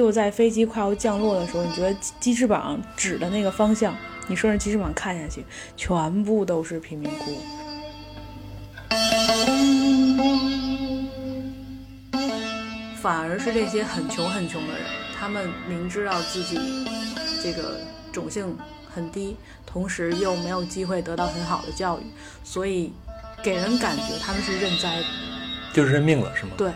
[0.00, 3.94] 就在飞机快要降落的时候，你觉得机翅膀指的那个方向，
[4.28, 5.44] 你顺着机翅膀看下去，
[5.76, 7.38] 全部都是贫民窟。
[13.02, 14.86] 反而是这些很穷很穷的人，
[15.18, 16.58] 他们明知道自己
[17.42, 17.78] 这个
[18.10, 18.56] 种姓
[18.90, 19.36] 很低，
[19.66, 22.04] 同时又没有机会得到很好的教育，
[22.42, 22.90] 所以
[23.42, 25.04] 给人感觉他们是认栽的，
[25.74, 26.52] 就是认命了，是吗？
[26.56, 26.72] 对。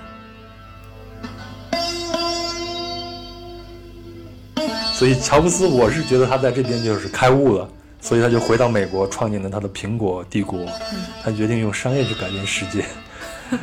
[5.05, 7.69] 所以乔布斯，我是觉得他在这边就是开悟了，
[8.01, 10.61] 所以他就回到美国，创建了他的苹果帝国。
[11.23, 12.83] 他决定用商业去改变世界。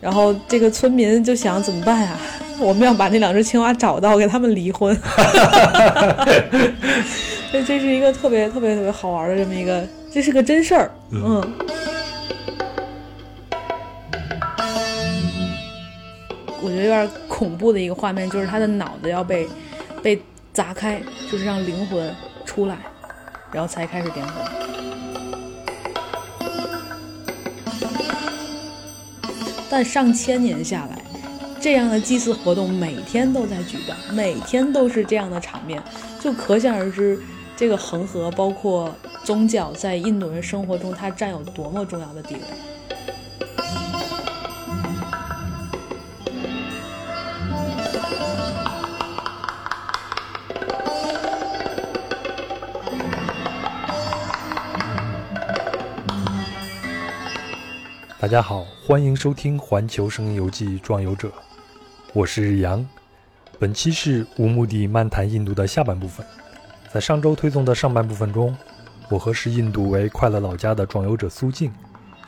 [0.00, 2.16] 然后这个村民就想怎么办呀？
[2.60, 4.96] 我们要把那两只青蛙找到，给他们离婚。
[7.50, 10.92] 这这是一个特别特别特别好玩的这么一个，这是个真事儿。
[11.10, 11.22] 嗯。
[11.32, 11.44] 我
[16.80, 19.48] 有点恐怖的一个画面，就是他的脑子要被
[20.02, 20.20] 被
[20.52, 21.00] 砸开，
[21.30, 22.14] 就是让灵魂
[22.44, 22.76] 出来，
[23.52, 24.32] 然后才开始点火。
[29.68, 31.00] 但上千年下来，
[31.60, 35.80] 这样的祭祀活动每天都在举办，每天都是这样的场面，
[36.18, 37.16] 就可想而知，
[37.56, 38.92] 这个恒河包括
[39.22, 42.40] 宗教在印度人生活中它占有多么重要的地位。
[58.20, 61.28] 大家好，欢迎收听《环球声音游记·壮游者》，
[62.12, 62.86] 我是杨。
[63.58, 66.24] 本期是无目的漫谈印度的下半部分。
[66.92, 68.54] 在上周推送的上半部分中，
[69.08, 71.72] 我和视印度为快乐老家的壮游者苏静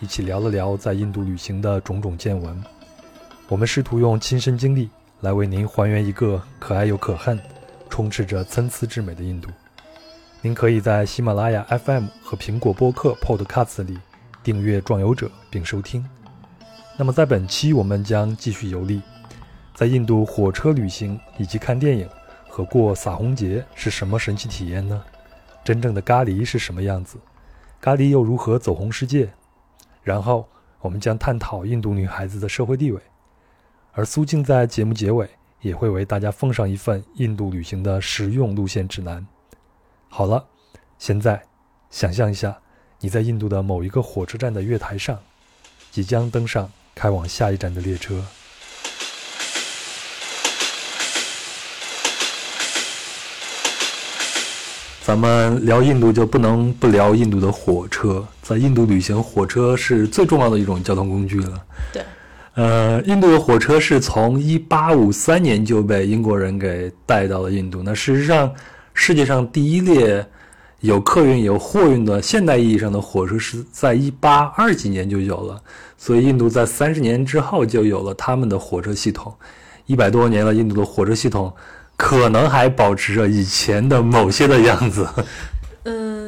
[0.00, 2.64] 一起聊了聊在印度旅行的种种见闻。
[3.48, 4.88] 我们试图用亲身经历
[5.20, 7.38] 来为您还原一个可爱又可恨、
[7.90, 9.50] 充斥着参差之美的印度。
[10.40, 13.98] 您可以在喜马拉雅 FM 和苹果播客 Podcast 里。
[14.42, 16.04] 订阅壮游者并收听。
[16.96, 19.00] 那么，在本期我们将继续游历，
[19.74, 22.08] 在印度火车旅行以及看电影
[22.48, 25.02] 和过撒红节是什么神奇体验呢？
[25.64, 27.18] 真正的咖喱是什么样子？
[27.80, 29.32] 咖喱又如何走红世界？
[30.02, 30.46] 然后，
[30.80, 33.00] 我们将探讨印度女孩子的社会地位。
[33.92, 35.28] 而苏静在节目结尾
[35.60, 39.26] 也会为大家奉上一份印度旅行的实用路线指南。
[40.08, 40.44] 好了，
[40.98, 41.42] 现在
[41.90, 42.58] 想象一下。
[43.04, 45.18] 你在印度的某一个火车站的月台上，
[45.90, 48.24] 即将登上开往下一站的列车。
[55.02, 58.24] 咱们聊印度就不能不聊印度的火车。
[58.40, 61.60] 在印度旅行，火车是最重要的一种交通工具了。
[61.92, 62.04] 对，
[62.54, 67.82] 呃，印度的火车是从1853年就被英国人给带到了印度。
[67.82, 68.54] 那事实上，
[68.94, 70.24] 世界上第一列。
[70.82, 75.62] 有客运有货运的现代意义上的火车是在一八二几年就有了，
[75.96, 79.32] 所以印度在三十年之后就有了他们的火车系统。
[79.86, 81.52] 一百多年了，印度的火车系统
[81.96, 85.08] 可能还保持着以前的某些的样子。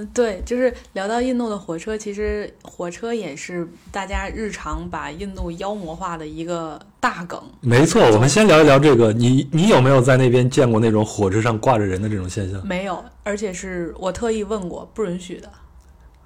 [0.05, 7.41] 嗯，对，就是聊到印度的火车，其实火车也是大家日常把印度妖魔化的一个大梗。
[7.61, 9.13] 没错，我们先聊一聊这个。
[9.13, 12.67] 你你有没有在那边见过那种火车上挂着人的这种现象？
[12.67, 15.51] 没有，而且是我特意问过，不允许的。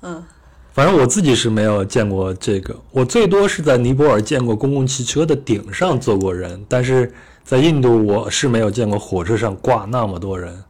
[0.02, 0.24] 嗯，
[0.72, 2.74] 反正我自己是没有见过这个。
[2.90, 7.12] 我最多是在尼泊尔见过公共汽车的顶上坐过人，但是
[7.44, 10.62] 在印度我是没有见过火车上挂那么多人。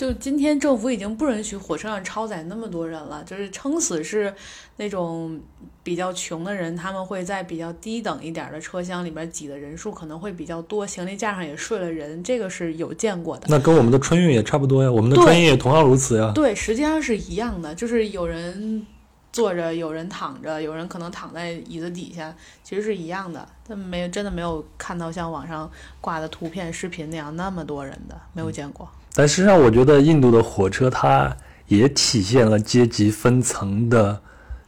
[0.00, 4.34] 就今天政府已经不允许火车上超载那么多人了，就是撑死是
[4.78, 5.38] 那种
[5.82, 13.46] 比较穷的人，他们会在比较低等一点的车厢里边挤的人数可能会比较多，行李架上也睡了人，这个是有见过的。
[13.50, 16.32] 那跟我们的春运也差不多呀，我们的春运也同样如此呀。
[16.34, 18.86] 对，实际上是一样的，就是有人
[19.30, 22.34] 坐着，有人躺着，有人可能躺在椅子底下，
[22.64, 23.46] 其实是一样的。
[23.68, 25.70] 但没真的没有看到像网上
[26.00, 28.88] 挂的图片、视频那样那么多人的，没有见过。
[29.14, 31.36] 但实际上，我觉得印度的火车它
[31.66, 34.20] 也体现了阶级分层的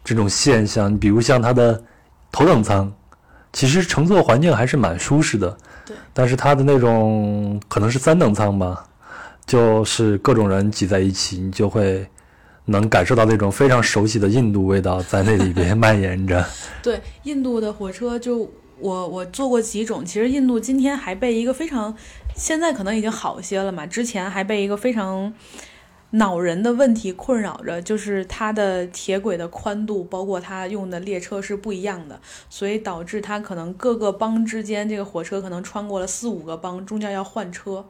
[0.05, 0.99] 这种现象。
[0.99, 1.83] 比如像它的
[2.31, 2.93] 头等舱，
[3.53, 5.57] 其实乘坐环境还是蛮舒适的。
[5.87, 5.97] 对。
[6.13, 8.85] 但是它的那种可能是三等舱吧，
[9.47, 12.07] 就是各种人挤在一起，你就会
[12.65, 16.45] 能感受到那种非常熟悉的印度味道在那里边 蔓延着。
[16.83, 21.95] 对，印度的火车就我我坐过几种，其实印度今天还被一个非常。
[22.35, 23.87] 现在可能已经好些了嘛？
[23.87, 25.33] 之前还被一个非常，
[26.11, 32.21] 恼人的问题困扰着，就是它的铁轨的宽度，包括它用的列车是不一样的，
[32.51, 37.87] 所以导致它可能各个邦之间，这个火车可能穿过了四五个邦，中间要换车。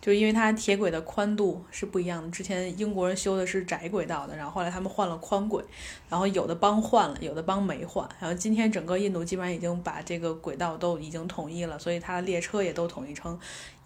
[0.00, 5.62] 就因为它铁轨的宽度是不一样的，之前英国人修的是窄轨道的，然后后来他们换了宽轨，
[6.08, 13.38] 然后有的帮换了，有的帮没换，然后今天整个印度基本上已经把这个轨道都已经统一了，所以它的列车也都统一成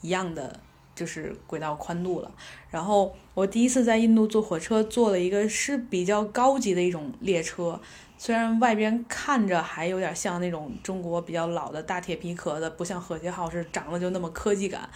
[0.03, 0.61] 一样的
[0.95, 2.31] 就是轨道宽度了。
[2.71, 7.81] 然后我第一次在印度坐火车，坐了一个是比较高级的一种列车。
[8.25, 14.89] 虽然外边看着还有点像那种中国比较老的大铁皮壳的，不像和谐号是长得就那么科技感。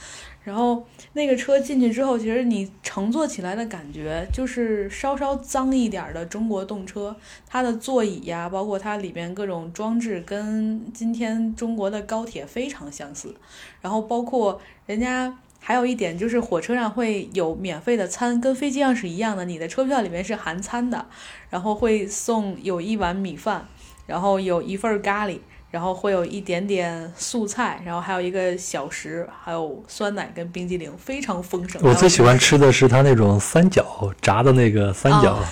[0.44, 13.34] 然后那个车进去之后，其实你乘坐起来的感觉就是稍稍脏一点的中国动车，它的座椅呀，包括它里边各种装置，跟今天中国的高铁非常相似。
[13.81, 15.37] 然后包括人家。
[15.66, 19.44] 还有一点就是，火车上会有免费的餐，跟飞机上是一样的。
[19.44, 21.04] 你的车票里面是含餐的，
[21.50, 23.66] 然后会送有一碗米饭，
[24.06, 25.40] 然后有一份咖喱，
[25.72, 31.82] 然后会有一点点素菜，然后还有一个小食，还有酸奶跟冰激凌，非常丰盛。
[31.82, 33.84] 我最喜欢吃的是它那种三角
[34.22, 35.36] 炸的那个三角。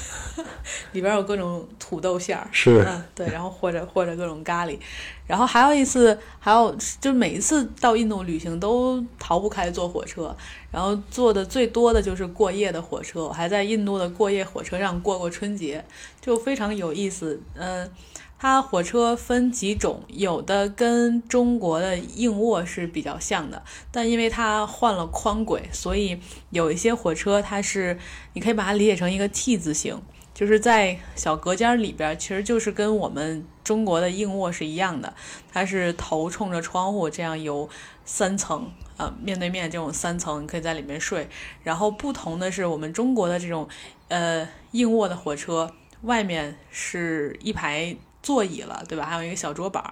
[0.93, 4.79] 里边有各种土豆馅儿，是，嗯，对，然后或者或者各种咖喱，
[5.27, 10.37] 然后还有一次，还有就每一次到印度旅行都逃不开坐火车，
[10.71, 15.83] 然后坐的最多的就是过夜的火车，我还在印度的过夜火车上过过春节，
[16.21, 17.41] 就非常有意思。
[17.55, 17.91] 嗯，
[18.39, 26.21] 它火车分几种，有的跟中国的硬卧是比较像的，但因为它换了宽轨，所以
[26.51, 27.99] 有一些火车它是
[28.35, 29.99] 你可以把它理解成一个 T 字形。
[30.35, 35.15] 就是在小隔间里边，其实就是跟我们中国的硬卧是一样的，
[35.53, 37.69] 它是头冲着窗户，这样有
[38.05, 41.29] 三层，呃，面对面这种三层，你可以在里面睡。
[41.63, 43.69] 然后不同的是，我们中国的这种
[44.09, 45.73] 呃硬卧的火车，
[46.03, 49.07] 外面是一排座椅了，对吧？
[49.07, 49.85] 还有一个小桌板，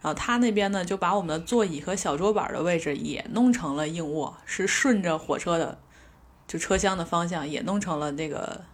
[0.00, 5.76] 然后他那边呢就把我们的座椅和小桌板的位置也弄成了硬卧，是顺着火车的
[6.46, 8.64] 就车厢的方向也弄成了那个。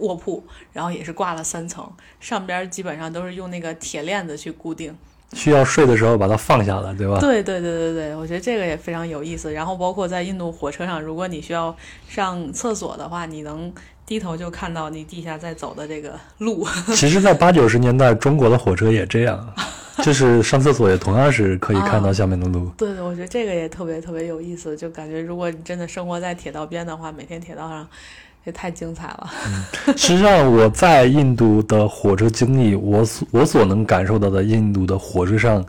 [0.00, 1.90] 卧铺，然后也是挂了三层，
[2.20, 4.94] 上边基本上都是用那个铁链子去固定。
[5.32, 7.18] 需要睡的时候把它放下了，对吧？
[7.18, 9.52] 对对对对对，我觉得这个也非常有意思。
[9.52, 11.76] 然后包括在印度火车上，如果你需要
[12.08, 13.70] 上厕所的话，你能
[14.06, 16.64] 低头就看到你地下在走的这个路。
[16.94, 19.52] 其实，在八九十年代，中国的火车也这样，
[20.00, 22.68] 就是上厕所也同样是可以看到下面的路。
[22.78, 27.86] 对对，我觉得这个也特别特别有意思，就感觉如果你真的生活在铁道边的话，每天铁道上。
[28.46, 29.30] 也太精彩了。
[29.96, 35.64] 实际上，我在印度的火车经历，我所我所能感受到的印度的火车上，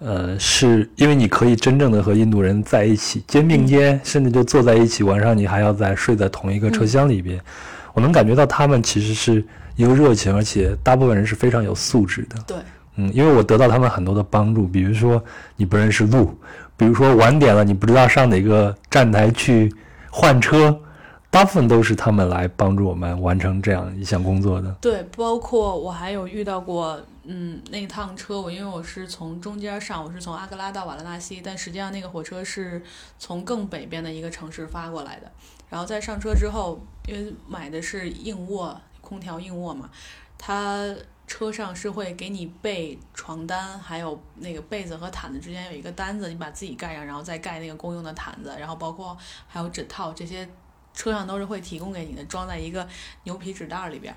[0.00, 7.40] 呃，是因为你可以真正的和印度人在一起肩并肩，甚至就坐在一起，晚上你还要在睡在同一个车厢里边。
[7.94, 9.42] 我能感觉到他们其实是
[9.76, 12.36] 一个热情，而且大部分人是非常有素质的。
[12.44, 12.56] 对，
[12.96, 15.22] 嗯，因为我得到他们很多的帮助，比如说
[15.54, 16.36] 你不认识路，
[16.76, 19.72] 比如说晚点了你不知道上哪个站台去
[20.10, 20.76] 换车。
[21.36, 24.70] 大部分都是他们来帮助我们完成这样一项工作的。
[24.80, 32.82] 对，包括我还有遇到过，嗯，那趟车我因为我是从中间上，我是从阿格拉到瓦拉纳西，但实际上那个火车是
[33.18, 35.30] 从更北边的一个城市发过来的。
[35.68, 39.90] 然后在上车之后，因为买的是硬卧，空调硬卧嘛，
[40.38, 40.88] 它
[41.26, 49.14] 车上是会给你备床单，还有那个被子和毯子之间有一个单子，你把自己盖上，然后再盖那个公用的毯子，然后包括
[49.46, 50.48] 还有枕套这些。
[50.96, 52.88] 车上都是会提供给你的，装在一个
[53.22, 54.12] 牛皮纸袋里边。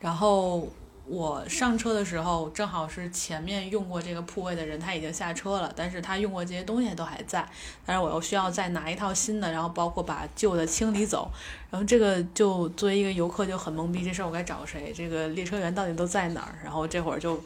[0.00, 0.68] 然后
[1.06, 7.48] 我上车的时候，正好是前面用过这个铺位的人，他已经下车了，但是他用过这些东西都还在。
[7.86, 11.30] 但是我又需要再拿一套新的，然后包括把旧的清理走。
[11.70, 14.92] 然后这个就作为一个游客就很懵逼，这事儿我该找谁？
[14.92, 16.58] 这个列车员到底都在哪儿？
[16.64, 17.40] 然后这会儿就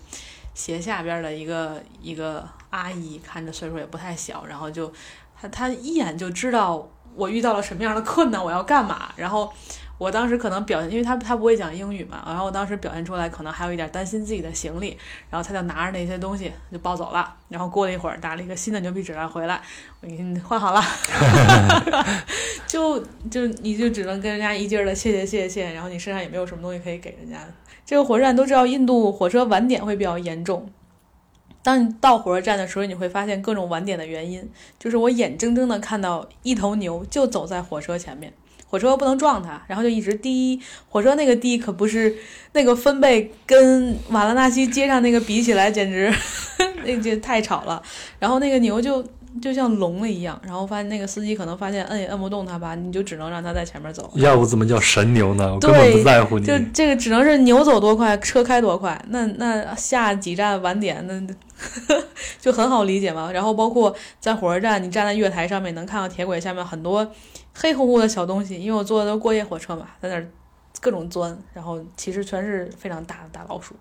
[0.55, 4.91] 斜下边的一个一个阿姨，看着岁数也不太小，然后就
[5.39, 6.89] 他他一眼就知道。
[7.19, 8.43] 我遇到了什么样的困难？
[8.43, 9.11] 我要干嘛？
[9.17, 9.53] 然后
[9.99, 14.97] 我当时可能表现，因为他他不会讲英语嘛，然后我当时表现出来可能还有一点担心自己的行李，
[15.29, 17.35] 然后他就拿着那些东西就抱走了。
[17.49, 19.61] 然后过了一会儿，拿了一个新的牛皮纸袋回来，
[20.01, 20.81] 我给你换好了，
[22.69, 27.39] 就就你就只能跟人家一劲儿的谢谢谢谢谢，然后你身上也没有什么东西可以给人家。
[27.85, 30.71] 这个火车站都知道，印度火车晚点会比较严重。
[31.69, 34.43] 当你到火车站的时候，你会发现各种晚点的原因，
[34.79, 38.33] 就是我眼睁睁的看到一头牛就走在火车前面，
[38.67, 40.59] 火车不能撞它，然后就一直滴。
[40.89, 42.17] 火车那个滴可不是
[42.53, 46.11] 那个分贝跟瓦拉纳西街上那个比起来，简直
[46.87, 47.83] 那就太吵了。
[48.19, 49.05] 然后那个牛就
[49.41, 50.41] 就像聋了一样。
[50.45, 54.11] 然后发现那个司机可能发现摁也摁不动他吧，你就只能让他在前面走。
[54.15, 55.55] 要不怎么叫神牛呢？
[55.55, 56.47] 我根本不在乎你。
[56.47, 59.01] 就这个只能是牛走多快，车开多快。
[59.09, 61.35] 那那下几站晚点，那
[62.41, 63.31] 就很好理解嘛。
[63.33, 67.07] 然后包括在火车站，你站在月台上面，能看到铁轨下面很多
[67.55, 70.27] 黑乎乎的小东西，因为我坐的都过夜火车嘛，在那儿
[70.81, 73.75] 各种钻，然后其实全是非常大的大老鼠。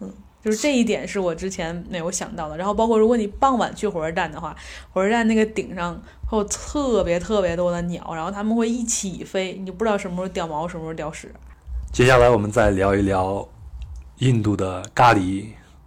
[0.00, 0.12] 嗯。
[0.48, 2.56] 就是这一点是我之前没有想到的。
[2.56, 4.56] 然后包括如果你傍晚去火车站的话，
[4.90, 11.30] 火车站那个顶上会有特别特别多的鸟，然后它们会一起飞，你就不知道什么时候掉毛，什么时候掉屎。
[11.92, 13.46] 接下来我们再聊一聊
[14.20, 15.44] 印度的咖喱。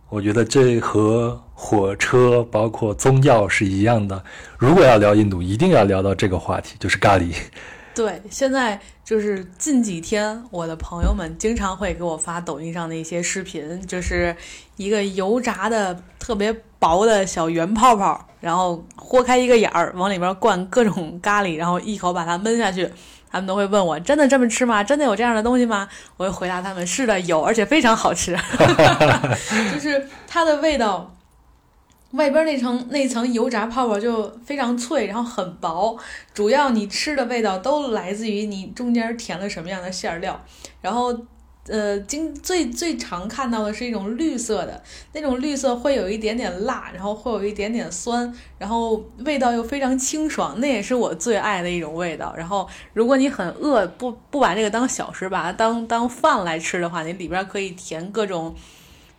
[0.09, 4.23] 我觉得这和火车包括宗教是一样的。
[4.59, 7.33] 如果要聊印度，一定要聊到这个话题，就是咖喱。
[7.93, 14.35] 对，现在就是近几天，我的朋友们经常会给我发抖音上的一些视频，就是
[14.77, 22.89] 一个油炸的特别薄的小圆泡泡，然后豁开一个眼儿，往里边灌各种咖喱，然后一口把它闷下去。
[23.29, 24.83] 他们都会问我：“真的这么吃吗？
[24.83, 28.35] 真的有这样的东西吗？”我会回答他们：“是的，有，而且非常好吃。
[29.73, 31.15] ”就是它的味道。
[32.11, 35.97] 外边那层那层油炸泡泡就非常脆，然后很薄，
[36.33, 40.43] 主要你吃的味道都来自于你中间填了什么样的馅料。
[40.81, 41.15] 然后，
[41.67, 52.33] 呃，经最最常看到的是一种绿色的，那种绿色会有一点点辣，然后会有一点点酸，然后味道又非常清爽，那也是我最爱的一种味道。
[52.35, 58.53] 然后，如果你很饿，不不把这个当小吃，把它当当饭来吃的话，你里边可以填各种。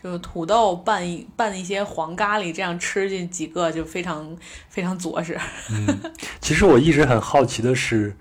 [0.03, 4.37] 就是土豆拌一拌一些黄咖喱，这样吃进几个就非常
[4.69, 5.39] 非常着实。
[5.71, 5.99] 嗯，
[6.41, 8.17] 其实我一直很好奇的是，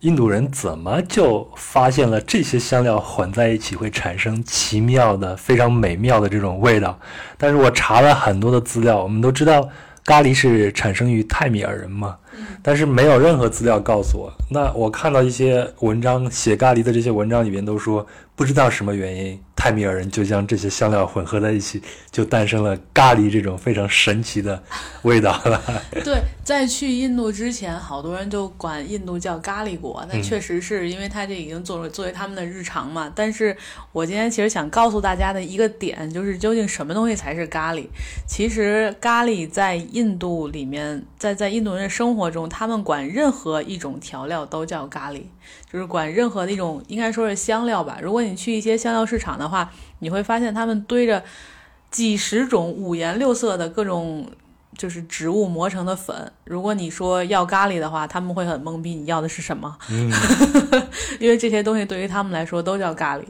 [0.00, 6.98] 印度人怎么就发现了这些香料混在一起会产生奇妙的、非常美妙的这种味道？
[7.38, 9.68] 但是我查了很多的资料，我们都知道
[10.04, 12.18] 咖喱是产生于泰米尔人嘛，
[12.60, 14.32] 但是没有任何资料告诉我。
[14.50, 18.04] 那我看到一些文章写咖喱的这些文章里面都说。
[18.36, 24.62] 不知道什么原因，泰米尔人就将这些香料混合在一起，就诞生了咖喱这种非常神奇的
[25.04, 25.58] 味道了。
[26.04, 33.10] 对，在去印度之前，好多人就管印度叫咖喱国，那确实是因为它这已经作为作为他们的日常嘛。
[33.14, 33.56] 但是
[33.90, 37.86] 我今天其实想告诉大家的一个点，就是究竟什么东西才是咖喱？
[38.28, 45.22] 其实咖喱在印度里面，在在印度人的生活中，他们管任何一种调料都叫咖喱。
[45.70, 47.98] 就是管任何的一种，应该说是香料吧。
[48.00, 49.53] 如果你去一些香料市场的话，
[49.98, 51.22] 你会发现他们堆着
[51.90, 54.26] 几十种五颜六色的各种
[54.76, 56.32] 就是植物磨成的粉。
[56.44, 59.76] 如果你说要咖喱的话，他们会很懵逼，你要的是什么？
[59.90, 60.10] 嗯，
[61.20, 63.24] 因为这些东西对于他们来说都叫咖喱。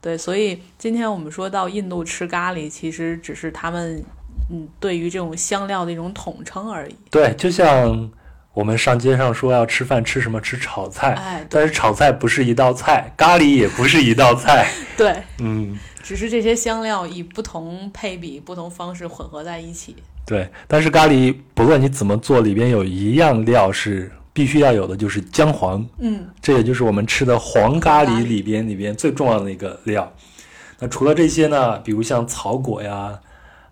[0.00, 4.02] 对，所以今天我们说到印度吃咖喱，其实只是他们
[4.50, 6.94] 嗯对于这种香料的一种统称而已。
[7.10, 8.10] 对，就像。
[8.56, 10.40] 我们上街上说要吃饭，吃什么？
[10.40, 11.12] 吃炒菜。
[11.12, 14.66] 哎，但是炒菜不是一道菜，咖喱也不是一道菜。
[14.96, 19.94] 对，嗯，只是这些香料以不同配比、不同方式混合在一起。
[20.24, 25.86] 对，但是咖喱不论你怎么做，里边有一样料是必须要有的，就是姜黄。
[25.98, 30.10] 嗯，这也就是我们吃的黄咖喱里边里边最重要的一个料。
[30.78, 31.78] 那除了这些呢？
[31.80, 33.20] 比如像草果呀。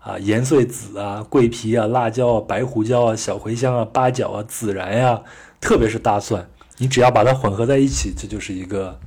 [0.05, 5.19] 啊，盐碎籽啊，桂皮啊，辣椒啊，白胡椒啊，小茴香啊，八角啊，孜然呀，
[5.59, 6.47] 特别是大蒜，
[6.77, 8.99] 你只要把它混合在一起，这就是一个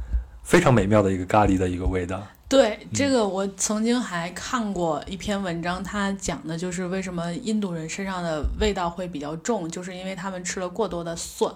[0.43, 2.21] 非常美妙的一个咖喱的一个味道。
[2.49, 11.55] 对，这个我曾经还看过一篇文章，它讲的就是为什么印度人身上的味道会比较重，就是因为他们吃了过多的蒜。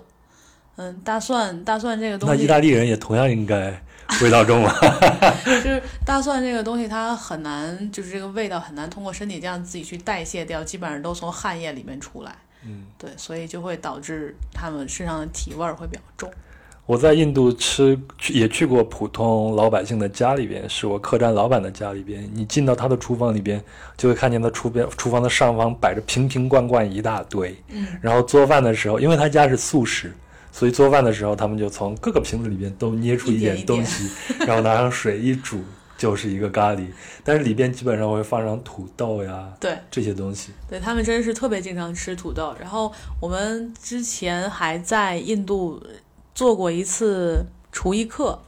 [0.76, 3.82] 嗯，大蒜，大蒜这个东西，那意大利人也同样应该。
[4.23, 4.75] 味道重了，
[5.44, 12.35] 就是大蒜这个东西，它很难，就是这个味道很难通过身体这样自己去代谢掉，基本上都从汗液里面出来。
[12.64, 16.30] 嗯，对，所以就会导致他们身上的体味会比较重。
[16.85, 22.28] 我在印度吃去也去过普通老百姓的家里边，是我客栈老板的家里边。
[22.35, 23.62] 你进到他的厨房里边，
[23.97, 27.56] 就会看见他厨边厨房的上方摆着瓶瓶罐罐一大堆。
[27.68, 30.12] 嗯，然后做饭的时候，因为他家是素食。
[30.54, 34.09] 所以做饭的时候，他们就从各个瓶子里边都捏出一点东西，
[34.47, 35.64] 然后拿上水一煮，
[35.97, 36.87] 就是一个咖喱。
[37.25, 40.52] 但是里边基本上会放上土豆呀，对这些东西。
[40.68, 42.54] 对他们真是特别经常吃土豆。
[42.61, 45.82] 然后我们之前还在印度
[46.35, 47.42] 做过一次
[47.73, 48.38] 厨艺课，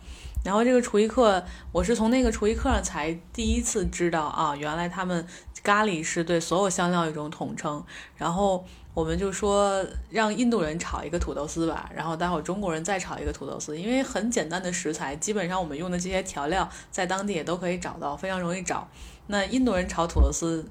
[0.44, 1.42] 然后这个厨艺课
[1.72, 5.26] 我是从那个厨艺课上才第一次知道啊，原来他们
[5.62, 7.82] 咖喱是对所有香料一种统称。
[8.18, 8.62] 然后。
[8.94, 18.88] 我们就说让印度人炒一个土豆丝吧，然后待会儿中国人再炒一个土豆丝，因为很简单的食材，基本上我们用的这些调料在当地也都可以找到，非常容易找。
[19.26, 20.64] 那印度人炒土豆丝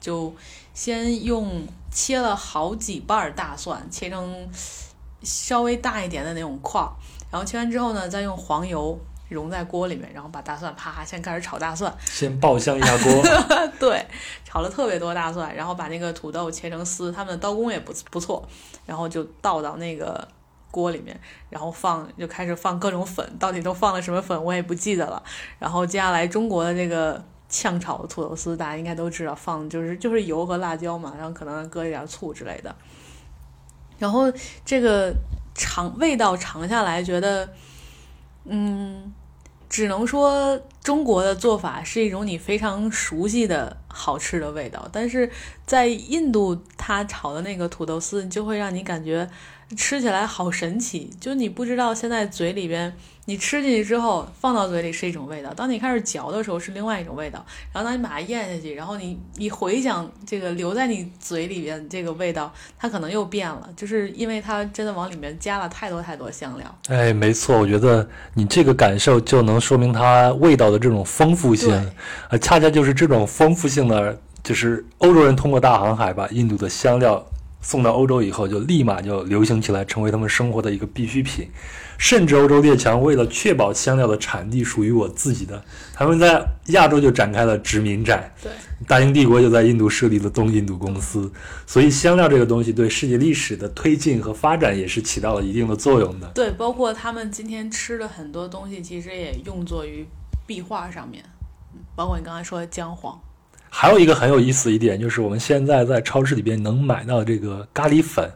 [0.00, 0.34] 就
[0.74, 4.48] 先用切了好几瓣儿大蒜，切成
[5.22, 6.90] 稍微大一点的那种块儿，
[7.30, 8.98] 然后切完之后呢，再用黄油
[9.32, 13.22] 融在锅里面，然后把大蒜啪先开始炒大蒜，先爆香一下锅，
[13.80, 14.06] 对，
[14.44, 18.46] 炒了特别多大蒜，然后把那个土豆切成丝，他们的刀工也不不错，
[18.86, 20.28] 然后就倒到那个
[20.70, 21.18] 锅里面，
[21.50, 25.22] 然后放就开始放各种粉，到底都放了什么粉我也不记得了。
[25.58, 32.74] 然后接下来中国的这个炝炒的土豆丝，大家应该都知道，放就是就是油和辣椒嘛，然后可能搁一点醋之类的。
[33.98, 34.32] 然后
[34.64, 35.14] 这个
[35.54, 37.52] 尝味道尝下来，觉得
[38.44, 39.12] 嗯。
[39.72, 45.30] 只能说中国的做法是一种你非常熟悉的好吃的味道，但是
[45.64, 49.26] 在印度，它炒的那个土豆丝就会让你感觉
[49.74, 52.92] 吃起来好神奇，就你不知道现在嘴里边。
[53.24, 57.46] 你吃进去之后，放到嘴里是一种味道；当你开始嚼的时候，是另外一种味道。
[57.72, 66.78] 然后当你把它咽下去，然后你你回想这个留在你嘴里边这个味道，它可能又变了，就是因为它真的往里面加了太多太多香料。
[66.88, 71.72] 哎，没错，我觉得你这个感受就能说明它味道的这种丰富性，
[72.28, 77.24] 呃，恰恰就是这种丰富性的，就是欧洲人通过大航海把印度的香料
[77.62, 81.48] 送到欧洲以后，就立马就流行起来，成为他们生活的一个必需品。
[81.98, 85.64] 甚至欧洲列强为了确保香料的产地属于我自己的，
[85.94, 88.34] 他们在亚洲就展开了殖民战。
[88.42, 88.50] 对，
[88.88, 91.30] 大英帝国就在印度设立了东印度公司。
[91.64, 96.26] 所以香料这个东西对世界历史的推进和发展也是起到了一定的作用的。
[96.34, 100.04] 对，包括他们今天吃的很多东西，其实也用作于
[100.44, 101.24] 壁画上面，
[101.94, 103.20] 包括你刚才说的姜黄。
[103.74, 108.30] 还有一个很有意思一点，就是我们现在在超市里边能买到这个咖喱粉，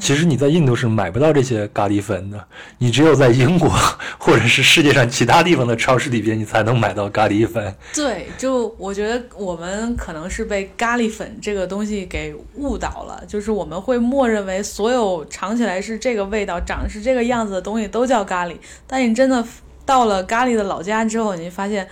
[0.00, 2.44] 其实你在印度是买不到这些咖喱粉的，
[2.78, 3.70] 你只有在英国
[4.18, 7.72] 或者是世界上其他地方的超市里边，你才能买到咖喱粉。
[7.94, 18.56] 对，就我觉得我们可能是被咖喱粉这个东西给误导了，就是我们会默认为所有尝起来是这个味道、长是这个样子的东西都叫咖喱，
[18.88, 19.42] 但你真的
[19.86, 21.88] 到了咖喱的老家之后，你发现，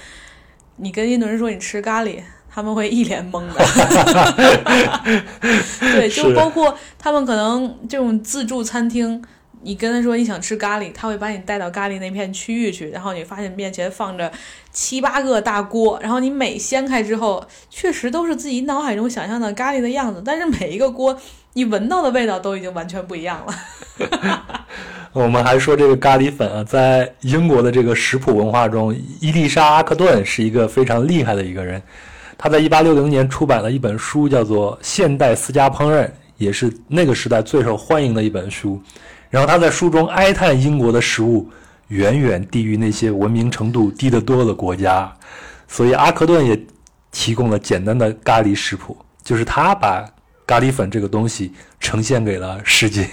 [0.77, 2.21] 你跟印度人说你吃咖喱。
[2.53, 3.55] 他们会一脸懵的，
[5.81, 9.23] 对，就包括他们可能这种自助餐厅，
[9.63, 14.31] 你跟他说你想吃咖喱，他会把你带到咖喱那片区域去，然后你发现面前放着
[14.73, 21.17] 七八个大锅，然后你每掀开之后，确实都是自己脑海中想象的咖喱的样子，但是每一个锅
[21.53, 23.55] 你闻到的味道都已经完全不一样了。
[25.13, 31.83] 我们还说这个咖喱粉啊，在英国的这个食谱文化中，伊丽莎阿克顿是一个非常厉害的一个人。
[32.43, 36.07] 他在一八六零年出版了一本书，叫做《现代私家烹饪》，
[36.39, 38.81] 也是那个时代最受欢迎的一本书。
[39.29, 41.47] 然后他在书中哀叹英国的食物
[41.89, 45.15] 远远低于那些文明程度低得多的国家，
[45.69, 46.59] 所以阿克顿也
[47.13, 50.03] 提供了简单的咖喱食谱，就是他把
[50.47, 53.07] 咖喱粉这个东西呈现给了世界，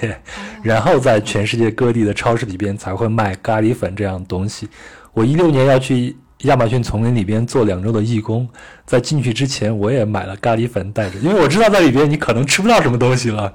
[0.63, 4.69] 然后在全世界各地的超市里边才会卖咖喱粉这样的东西。
[5.11, 6.15] 我一六年要去。
[6.43, 8.47] 亚马逊丛林里边做两周的义工，
[8.86, 13.52] 在进去之前，我也买了咖喱粉带着，因为我知道在里边你可能吃不到什么东西了。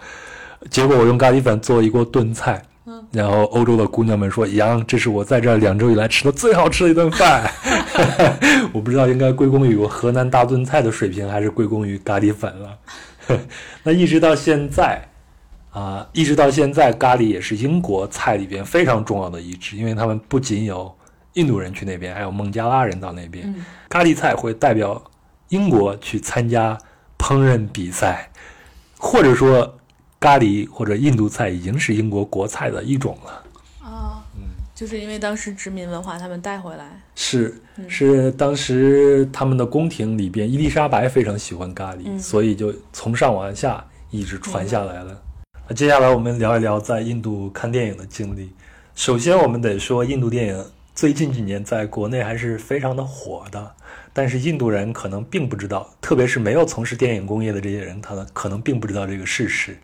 [0.68, 2.61] 结果我用咖喱粉做了一锅炖菜，
[3.12, 7.49] 然后欧洲的姑娘们说：“杨，这是我在这两周以来吃的最好吃的一顿饭。
[8.75, 12.79] ”我不知道应该归功于我河南大炖菜的水平，还是归功于咖喱粉了。
[13.85, 15.09] 那一直到现在，
[15.71, 20.92] 啊，一直到现在，咖喱也是英国菜里边非常重要的一支，因为他们不仅有。
[21.35, 23.55] 印度人去那边，还有孟加拉人到那边，
[23.88, 25.03] 咖喱菜会代表
[25.49, 26.79] 英国去参加
[27.18, 28.31] 烹饪比赛，
[28.99, 29.79] 或者说
[30.21, 33.45] 咖喱或者印度菜已经是英国国菜的一种了。
[33.81, 34.42] 啊，嗯，
[34.75, 45.23] 就是因为当时殖民文化他们带回来，是是当时他们的宫廷里边，伊丽莎白非常喜欢咖喱，所以就从上往下一直传下来了。
[45.66, 48.53] 那接下来我们聊一聊在印度看电影的经历。
[48.95, 50.64] 首先，我们得说印度电影。
[50.94, 53.74] 最近几年在国内还是非常的火的，
[54.12, 59.76] 但是印度人可能并不知道，特别是没有从事电影工业的这些人，他呢可能并不知道这个事实。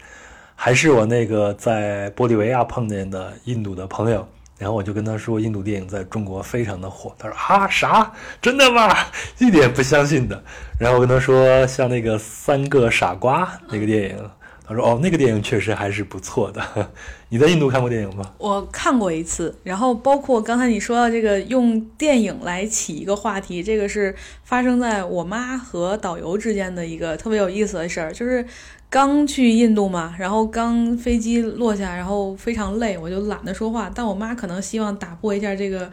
[0.55, 7.15] 还是我那个在玻利维亚碰见的印度的朋友，然后我就跟他说，印度电影在中国非常的火。
[7.19, 8.13] 他说啊啥？
[8.43, 8.95] 真的吗？
[9.39, 10.43] 一点不相信的。
[10.79, 14.31] 然后我跟他说，像那个《三个傻瓜》那个电影。
[14.69, 16.63] 他说：“哦，那个电影确实还是不错的。
[17.31, 19.55] 你在印度看过电影吗？”我看过一次。
[19.65, 28.13] 然后包括刚才你说到这个用电影来起一个话题，这个是发生在我妈和导游之间的一个特别有意思的事儿。
[28.13, 28.45] 就是
[28.91, 33.91] 刚去印度嘛，然后刚飞机落下，然后非常累，我就懒得说话。
[33.95, 35.91] 但我妈可能希望打破一下这个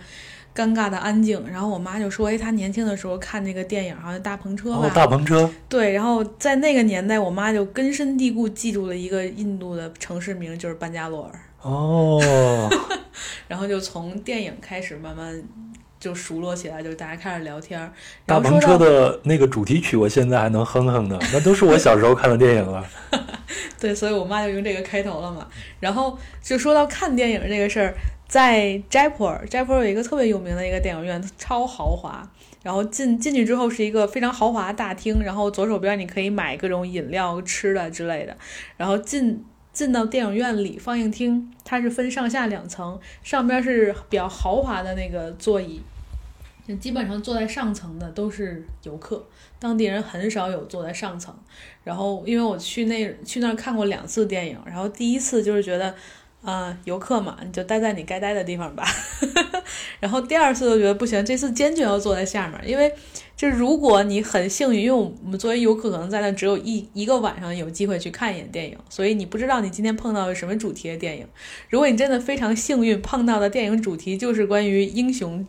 [0.56, 1.44] 尴尬的安静。
[1.52, 4.88] 然后我妈就说：“哎，她年轻的时候看那个电影，好像大篷车吧？
[4.88, 5.92] 哦，大篷车，对。
[5.92, 11.40] 然后在那个年代，我妈就根深蒂固记住了一个印度的城市名，就是班加罗尔。
[11.62, 12.70] 哦，
[13.48, 15.44] 然后就从电影开始慢慢
[16.00, 17.92] 就熟络起来，就大家开始聊天儿。
[18.26, 22.86] 大篷车的那个主题曲，我现在还能哼哼呢，那都是我小时候看的电影了。
[23.80, 25.48] 对，所以我妈就用这个开头了嘛。
[25.80, 27.94] 然后就说到看电影这个事儿，
[28.28, 32.28] 在斋普尔，斋普尔有一个特别有名的一个电影院，超豪华。
[32.64, 38.36] 然后进进去之后是一个非常豪华的大厅，然后左手边你可以买各种饮料、吃的之类的。
[38.76, 45.80] 然后进进到电影院里放映厅，它是分上下两层，上边是比较豪华的那个座椅，
[46.68, 49.24] 就基本上坐在上层的都是游客。
[49.60, 51.32] 当地人很少有坐在上层，
[51.84, 55.96] 然后因为我去那去那儿看过两次电影，然后第一次就是觉得，
[56.46, 58.86] 啊，游客嘛，你就待在你该待的地方吧。
[60.00, 62.94] 然后第二次就觉得不行，这次坚决要坐在下面，因为
[63.36, 71.28] 就是如果你很幸运，因为我们作为游客可能在那只有一一个晚上有机会去看一眼电影，所以你不知道你今天碰到什么主题的电影。
[71.70, 75.46] 如果你真的非常幸运碰到的电影主题就是关于英雄。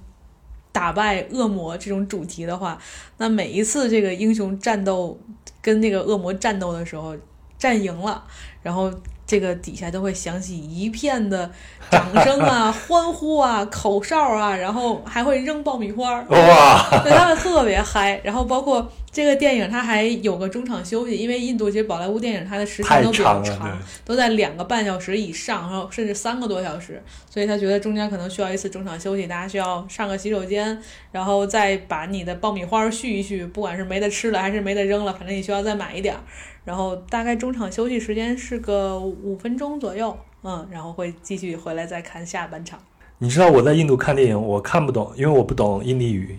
[0.72, 2.78] 打败恶魔这种主题的话，
[3.16, 5.18] 那每一次这个英雄战斗
[5.62, 7.16] 跟那个恶魔战斗的时候，
[7.56, 8.22] 战赢了，
[8.62, 8.92] 然后
[9.26, 11.50] 这个底下都会响起一片的
[11.90, 18.20] 掌声 啊、欢呼啊、口哨啊，然后还会扔爆米花，哇，对他们特别嗨。
[18.22, 27.02] 然后包括这个电影，它还有个中场休息，因为印度其实宝莱坞电影它的时长都比较长，都在两个半小时以上，然后甚至三个多小时。
[27.28, 36.20] 所以他觉得中间可能需要一次中场休息，大家需要上个洗手间，然后再把你的爆米花续一续，不管是没得吃了还是没得扔了，反正你需要再买一点儿。
[36.66, 42.78] 然后大概中场休息时间是个五分钟左右，嗯，然后会继续回来再看下半场。
[43.18, 46.38] 你知道我在印度看电影，我看不懂，因为我不懂印地语。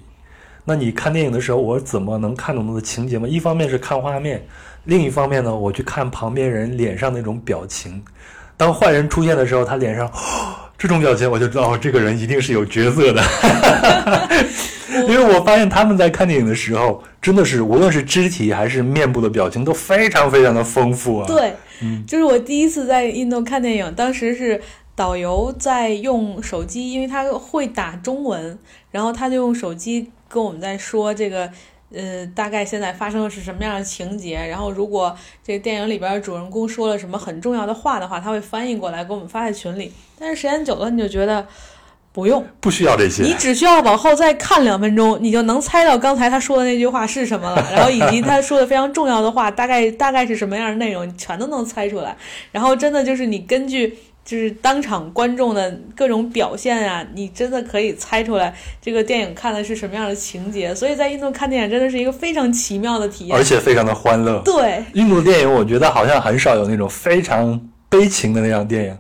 [0.66, 3.26] 那你看电影的时候，我怎么能看懂它的情节吗？
[3.26, 4.46] 一方面是看画面，
[4.84, 8.04] 另一方面呢，我去看旁边人脸上那种表情。
[8.58, 10.12] 当坏人出现的时候，他脸上。
[10.78, 13.20] 这种表情我就知道，这个人一定是有角色的，
[15.08, 21.28] 因为我发现他们在看电影的时候，真的是无论是肢体还是面部的表情都非常非常的丰富啊。
[21.28, 24.62] 对，嗯，就是我第一次在印度看电影，当时是
[24.96, 28.58] 导游在用手机，因为他会打中文，
[28.92, 31.50] 然后他就用手机跟我们在说这个。
[31.96, 34.36] 呃，大概现在发生的是什么样的情节？
[34.36, 39.90] 然后，如果这个电影里边主人公说了什么很重要的话的话，他会翻译过来给我们发在群里。
[40.20, 41.48] 但是时间久了，你就觉得
[42.18, 47.64] 不用，不需要这些，你只需要往后再看两分钟，你就能猜到刚才他说的那句话是什么了。
[47.72, 52.18] 然后以及他说的非常重要的话，大概大概是什么样的内容，你全都能猜出来。
[52.52, 53.96] 然后真的就是你根据。
[54.28, 60.76] 就是当场观众的各种表现啊，你真的可以猜出来这个电影看的是什么样的情节。
[60.76, 64.42] 所以在印度看电影真的是一个非常奇妙的体验，而且非常的欢乐。
[64.44, 68.98] 对，印度电影我觉得好像很少有那种非常悲情的那样电影。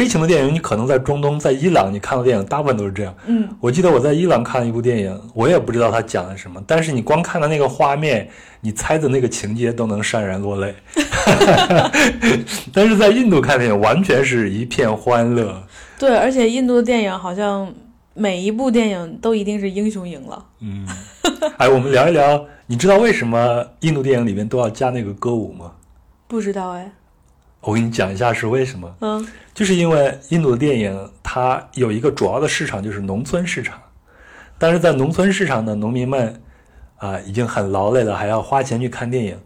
[0.00, 3.14] 悲情的电影，你可能在中东、在伊朗，你看到电影大部分都是这样。
[3.26, 8.26] 嗯，我记得我在伊朗看了一部电影，我也不知道它讲的什么，但是你光看到那个画面，
[8.62, 10.74] 你猜的那个情节都能潸然落泪。
[12.72, 15.62] 但是在印度看电影，完全是一片欢乐。
[15.98, 17.70] 对，而且印度的电影好像
[18.14, 20.42] 每一部电影都一定是英雄赢了。
[20.60, 20.88] 嗯，
[21.58, 25.72] 哎，我们聊一聊，你知道为什么印度电影里面都要加那个歌舞吗？
[26.26, 26.90] 不知道哎。
[27.60, 28.94] 我给你讲一下是为什么。
[29.00, 33.78] 嗯，就是因为印度的电影它有一个主要的市场就是农村市场，
[34.58, 36.40] 但是在农村市场的农民们
[36.96, 39.38] 啊已经很劳累了，还要花钱去看电影，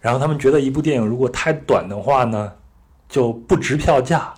[0.00, 2.52] 然后他们觉得一部电影如果太短的话呢，
[3.08, 4.32] 就不值票价。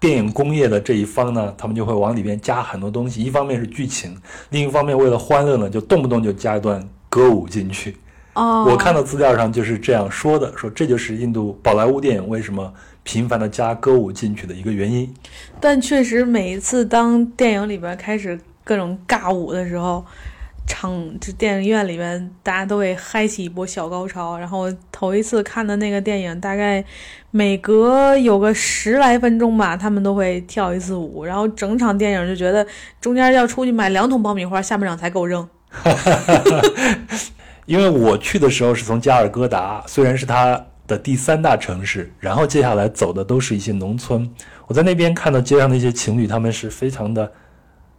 [0.00, 4.16] 电影工业的这一方呢，他们就会往里边加很多东西，一方面是剧情，
[4.50, 7.96] 另一方面为了欢乐呢，就动不动就加一段歌舞进去。
[8.38, 12.72] 我看到资料上就是这样说的，说这就是印度宝莱坞电影为什么
[13.02, 15.12] 频繁的加歌舞进去的一个原因。
[15.60, 20.04] 但确实，每一次当电影里边开始各种尬舞的时候，
[20.66, 24.38] 场这电影院里边大家都会嗨起一波小高潮。
[24.38, 26.84] 然后头一次看的那个电影，大概
[27.30, 31.24] 每隔有个十来分钟吧，他们都会跳一次舞。
[31.24, 32.66] 然后整场电影就觉得
[33.00, 35.48] 中间要出去买两桶爆米花，下半场才够扔。
[37.68, 44.26] 因为我去的时候是从加尔各答，虽然是它的第三大城市，然后接下来走的都是一些农村。
[44.66, 47.30] 我在那边看到街上那些情侣，他们是非常的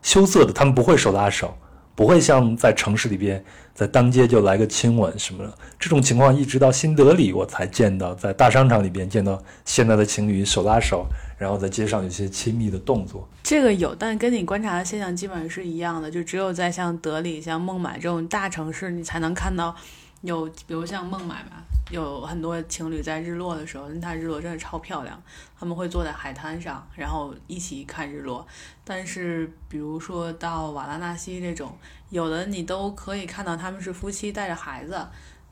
[0.02, 1.56] 羞涩的，他们不会手拉手，
[2.00, 5.54] 不会像在城市里边，在当街就来个亲吻什么的。
[5.78, 11.06] 这种情况一直到新德里我才见到，在大商场里边见到现在的情侣手拉手，
[11.38, 13.28] 然后在街上有些亲密的动作。
[13.44, 19.76] 这个有，但跟你观察的现象基本上是一样的，就只有在像德里、像孟买这种大城市，你才能看到
[20.22, 21.64] 有，比如像孟买吧。
[21.92, 25.20] 有很多情侣在日落的时候，那它日落真的超漂亮。
[25.60, 28.46] 他们会坐在海滩上，然后一起看日落。
[28.84, 31.76] 但是，比如说到瓦拉纳西这种，
[32.12, 35.04] 有的你都可以看到他们是夫妻带着孩子，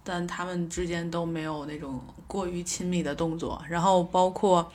[0.03, 3.59] 但他们之间都没有那种过于亲密的动作。
[3.67, 4.71] 然后，包括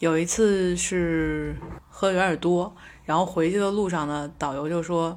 [0.00, 1.54] 有一次是
[1.88, 5.16] 喝有点多，然后回去的路上呢，导游就说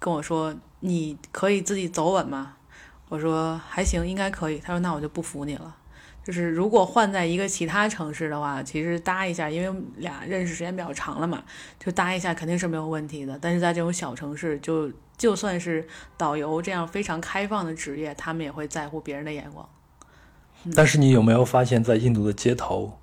[0.00, 2.56] 跟我说：“你可以自己走稳吗？”
[3.10, 4.58] 我说还行，应该可以。
[4.58, 5.76] 他说那我就不服你了。
[6.22, 11.42] 就是如果换在一个其他城市的话，其实搭一下，因为俩认识时间比较长了嘛，
[11.78, 13.36] 就搭一下肯定是没有问题的。
[13.40, 19.68] 但是在这种小城市，就就算是导游这样非常开放的职业，他们也会在乎别人的眼光。
[20.76, 22.99] 但是你有没有发现，在印度的街头？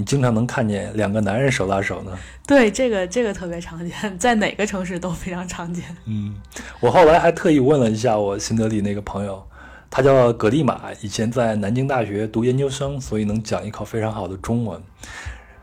[0.00, 2.16] 你经常能看见两个男人手拉手呢？
[2.46, 5.84] 对，这个这个特别常见，在哪个城市都非常常见。
[6.04, 6.36] 嗯，
[6.78, 9.44] 我后来还特意问了一下我新德里那个朋友，
[9.90, 14.80] 他叫葛丽玛，以前在南京大学读研究生，所以能讲一口非常好的中文。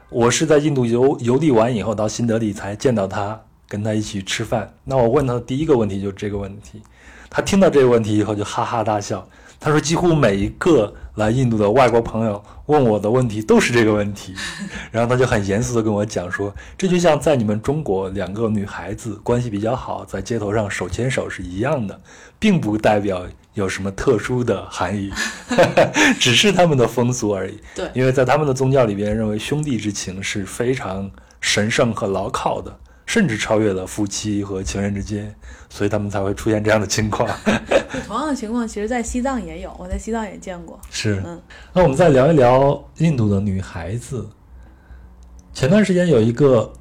[0.09, 4.73] 我是在印度游游历完以后到新德里才见到他，跟他一起吃饭。
[4.83, 6.81] 那我问他的第一个问题就是这个问题，
[7.29, 9.25] 他听到这个问题以后就哈哈大笑。
[9.65, 14.35] 他说：“几乎每一个来印度的外国朋友问我的问题都是这个问题，
[14.91, 21.99] 然后他就很严肃的跟我讲说，这就像在你们中国两个女孩子关系比较好，在街头上手牵手是一样的，
[22.37, 23.25] 并不代表
[23.55, 25.11] 有什么特殊的含义，
[26.21, 27.59] 只是他们的风俗而已。
[27.73, 31.09] 对，因为在他们的宗教里边，认为兄弟之情是非常
[31.41, 32.71] 神圣和牢靠的。”
[33.07, 35.31] 甚至超越了夫妻和情人之间，
[35.69, 37.29] 所以他们才会出现这样的情况。
[38.05, 40.79] 同样的情况，其实，在西藏也有，我在西藏也见过。
[40.91, 41.41] 是，嗯，
[41.73, 44.29] 那我们再聊一聊印度的女孩子。
[45.53, 46.71] 前段时间有一个，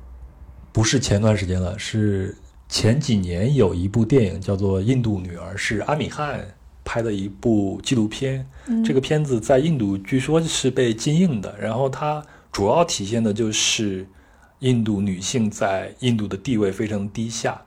[0.70, 2.36] 不是前段时间了，是
[2.68, 6.46] 前几年有一部电影叫做《印度女儿》，是阿米汗
[6.84, 8.46] 拍的一部纪录片。
[8.84, 14.06] 这个片子在印度据说是被禁映的，然后它主要体现的就是。
[14.60, 17.60] 印度女性在印度的地位非常低下，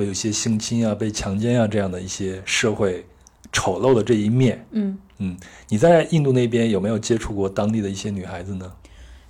[0.00, 3.04] 会有一些性侵啊、被强奸啊这样的一些社会
[3.52, 4.64] 丑陋的这一面。
[4.70, 5.36] 嗯嗯，
[5.68, 8.72] 你在印度那边有没有接触过当地的一些女孩子呢？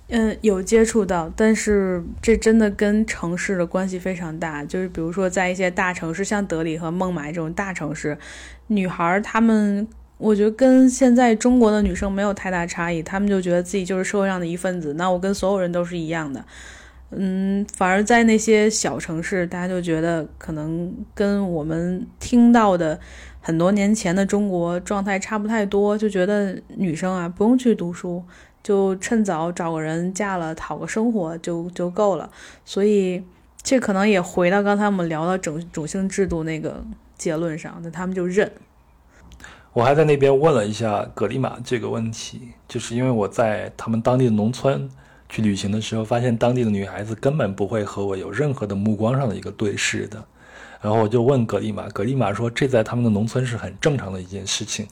[0.07, 4.63] 嗯，有接触到，但是这真的跟城市的关系非常大。
[4.63, 8.17] 就是比如说，在一些大城市，像德里和孟买这种大城市，
[8.67, 9.85] 女孩她们，
[10.17, 13.03] 我觉得跟现在中国的女生没有太大差异。
[13.03, 16.45] 她们就觉得自己就是社会上的一份子，那我跟所有人都是一样的。
[17.13, 22.97] 嗯，反而在那些小城市，大家就觉得可能跟我们听到的
[23.41, 28.23] 很多年前的中国状态差不太多，就觉得女生啊不用去读书，
[28.63, 32.29] 就趁早找个人嫁了，讨个生活就就够了。
[32.63, 33.21] 所以
[33.61, 36.81] 这可能也回到刚才我们聊的种种姓制度那个
[37.17, 38.49] 结论上，那他们就认。
[39.73, 44.89] 我还在那边问了一下格里玛这个问题，就是因为我在他们当地的农村。
[45.31, 50.23] 去旅行的时候，发现当地的女孩子根本不会和我有任何的目光上的一个对视的。
[50.81, 54.85] 然后我就问格丽玛，格丽玛说这在他们的农村是很正常的一件事情，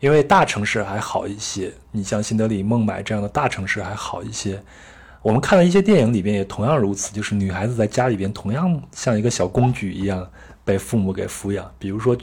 [0.00, 4.60] 因为大城市还好一些，你像新德里、孟买这样的大城市还好一些。
[5.22, 10.28] 我们看了一些电影里边也同样如此，就是女孩子在家里边同样像一个小公举一样
[10.64, 11.70] 被父母给抚养。
[11.78, 12.16] 比如说，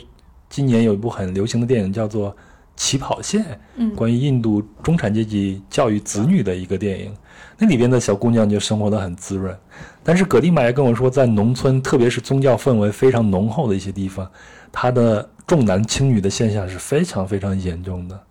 [0.49, 2.31] 今年有一部很流行的电影叫做
[2.75, 3.41] 《起跑线》，
[3.75, 7.13] 嗯，关于印度中产阶级教育子女的一个电影。
[7.57, 9.57] 那里边的小姑娘就生活的很滋润，
[10.03, 14.29] 但是葛丽玛也跟我说，在农村，特别是宗教氛围非常浓厚的一些地方，
[14.73, 18.23] 她的重男轻女的现象是非常非常严重的，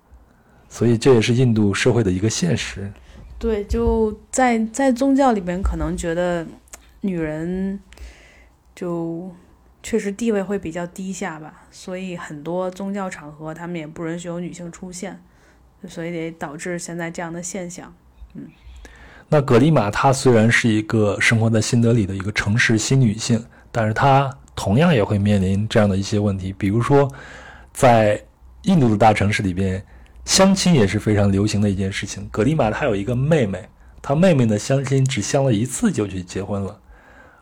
[0.69, 2.93] 所以这也是印度社会的一个现实。
[3.39, 6.47] 对，就在在宗教里边，可能觉得
[7.01, 7.81] 女人
[8.75, 9.35] 就
[9.83, 15.19] 确实地位会比较低下吧，所以很多宗教场合他们也不允许有女性出现，
[15.89, 17.95] 所以得导致现在这样的现象。
[18.35, 18.49] 嗯。
[19.29, 27.11] 那格丽玛她虽然是一个生活在新德里的一个城市新女性，但是她同样也会面临这样的一些问题，比如说，
[27.73, 28.23] 在
[28.63, 29.85] 印度的大城市里边，
[30.25, 32.29] 相亲也是非常流行的一件事情。
[32.31, 33.69] 格丽玛她有一个妹妹，
[34.01, 36.79] 她妹妹呢相亲只相了一次就去结婚了，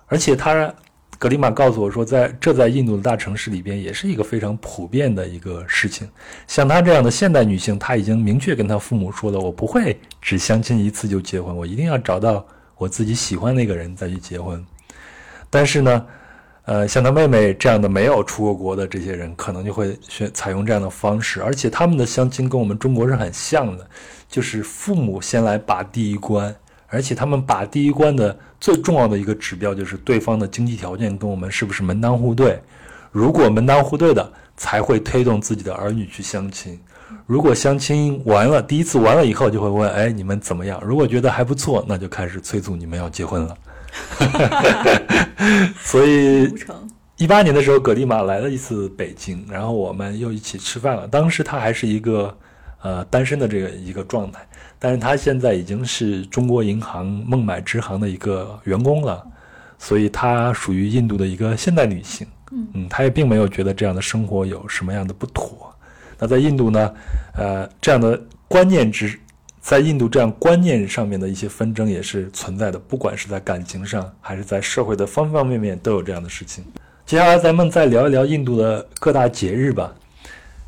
[0.06, 0.74] 而且她。
[1.22, 6.08] 格里玛告诉我说，在这在印度的大城市里边，也是一个非常普遍的一个事情。
[6.48, 12.44] 像她这样的现代女性，她已经明确跟她父母说了，我不会只相亲一次就结婚，我一定要找到
[12.76, 14.60] 我自己喜欢那个人再去结婚。
[15.48, 16.06] 但是呢，
[16.64, 23.88] 呃，像他妹妹这样的没有出过国的这些人，可能就会选采用这样的方式，而且他们的相亲跟我们中国是很像的，
[24.28, 26.52] 就是父母先来把第一关，
[26.92, 32.60] 而且他们把第一关的最重要的一个指标就是对方的经济条件跟我们是不是门当户对，
[33.10, 36.78] 如果门当户对的，才会推动自己的儿女去相亲。
[37.26, 40.80] 如果相亲完了，第一次完了以后，就会问，哎，你们怎么样？
[40.84, 43.56] 如果觉得还不错，那就开始催促你们要结婚了。
[45.82, 46.54] 所以，
[47.16, 51.06] 一八年的时候，葛丽玛来了一次北京，然后我们又一起吃饭了。
[51.08, 52.36] 当时他还是一个
[52.82, 54.40] 呃单身的这个一个状态，
[54.84, 59.24] 但是他现在已经是中国银行孟买支行的一个员工了，
[59.78, 62.26] 所以她属于印度的一个现代女性。
[62.50, 65.72] 嗯她，也并没有觉得这样的生活有什么样的不妥。
[66.18, 66.94] 那在印度呢，
[67.36, 69.16] 呃，这样的观念之。
[69.60, 76.64] 在印度，这样观念上面的一些纷争也是存在的，不管是在感情上，还是在社会的方方面面，都有这样的事情。
[77.06, 79.94] 接下来，咱们再聊一聊印度的各大节日吧，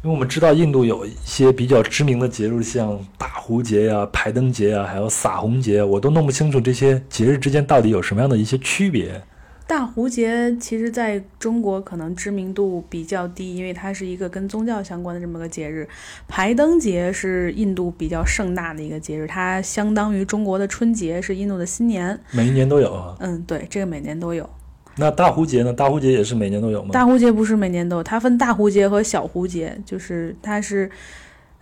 [0.05, 9.23] 因为我们知道印度有一些比较知名的节日，像大壶节呀、排灯节呀，还有撒红节，我都弄不清楚这些节日之间到底有什么样的一些区别。
[9.67, 15.88] 大壶节其实在中国可能知名度比较低，因为它是一个跟宗教相关的这么个节日。
[16.29, 22.21] 排灯节是印度比较盛大的一个节日，它相当于中国的春节，是印度的新年。
[22.31, 23.17] 每一年都有啊？
[23.21, 24.47] 嗯，对，这个每年都有。
[24.96, 25.72] 那大壶节呢？
[25.72, 26.90] 大壶节也是每年都有吗？
[26.92, 30.88] 大壶节不是每年都有，它分大壶节和小壶节，就是它是，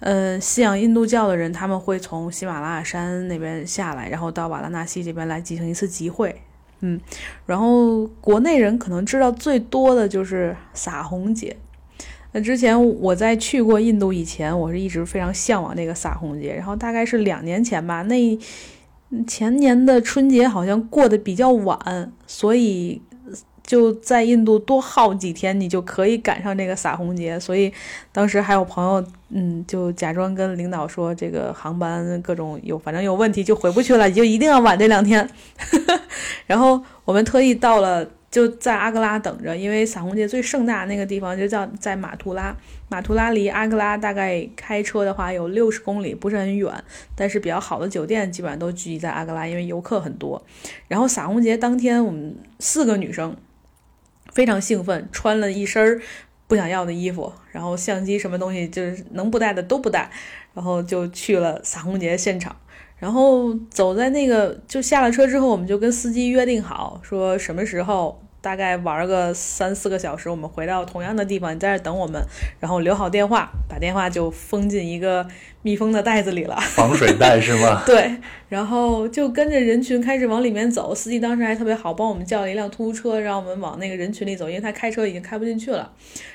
[0.01, 6.43] 呃，信仰印度教的人他们会从喜马拉雅山那边下来，然后到瓦拉纳西这边来进行一次集会。
[6.81, 7.01] 嗯，
[7.47, 11.57] 然后国内人可能知道最多的就是撒红节。
[12.33, 16.55] 那之前我在去过印度以前，我是一直非常向往那个撒红节。
[16.55, 18.39] 然后大概是两年前吧，那
[19.27, 23.01] 前年的春节好像过得比较晚，所以。
[23.73, 27.41] 就在印度多耗几天，你就可以赶上这个撒红节。
[27.41, 27.73] 所以
[28.13, 35.27] 当时还有朋友，嗯，就假装跟领导说这个航班各种有，反正有问题就回不去了，就一定要晚这两天。
[36.47, 42.55] 然后我们特意到了，就在阿格拉等着，因为撒红节最盛大那个地方就叫在马图拉。
[42.91, 46.71] 马图拉离阿格拉大概开车的话有六十公里，不是很远，
[47.17, 50.45] 但是比较好的酒店基本上都聚集在阿格拉，因为游客很多。
[50.89, 53.35] 然后撒红节当天，我们四个女生。
[54.33, 56.01] 非常兴奋，穿了一身
[56.47, 60.11] 不想要的衣服，然后相机什么东西就是能不带的都不带，
[60.55, 62.57] 然后就去了撒红节现场。
[62.99, 68.23] 然后走在那个就下了车之后，我们就跟司机约定好，说什么时候。
[68.43, 72.21] 大概玩个三四个小时，我们回到同样的地方，你在这等我们，
[72.61, 75.27] 然后留好电话，把电话就封进一个
[75.63, 77.85] 密封的袋子里了，防水袋是吗？
[77.87, 78.17] 对，
[78.49, 80.93] 然后就跟着人群开始往里面走。
[80.93, 85.93] 司机当时还特别好，帮我们叫了一辆出租车，让我们往那个人群里走，因为他开车已经开不进去了。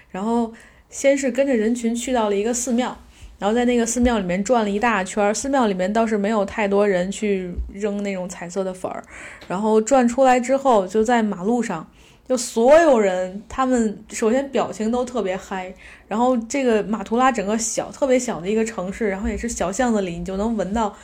[0.10, 0.54] 然后
[0.90, 2.98] 先是跟着人群去到了一个寺庙。
[3.40, 9.04] 然后在那个寺庙里面转了一大圈，寺庙里面倒是没有太多人去扔那种彩色的粉儿。
[9.48, 11.88] 然后转出来之后，就在马路上，
[12.28, 15.74] 就所有人他们首先表情都特别嗨。
[16.08, 20.96] 然后这个马图拉整个小特别小的一个城市，然后也是小巷子里，你就能闻到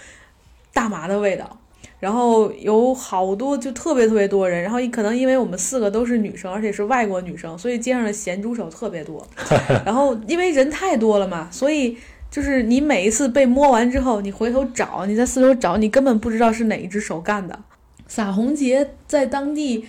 [0.73, 1.59] 大麻的味道。
[1.99, 9.25] 然后有好多就特别特别多人，然后可能因为我们四个都是女生，而且是外国女生，所以街上的咸猪手特别多。
[9.86, 11.97] 然后因为人太多了嘛，所以。
[12.33, 17.59] 就是你每一次被摸完之后，你回头找，你在四周找，你根本不知道是哪一只手干的。
[18.07, 19.86] 撒红节在当地，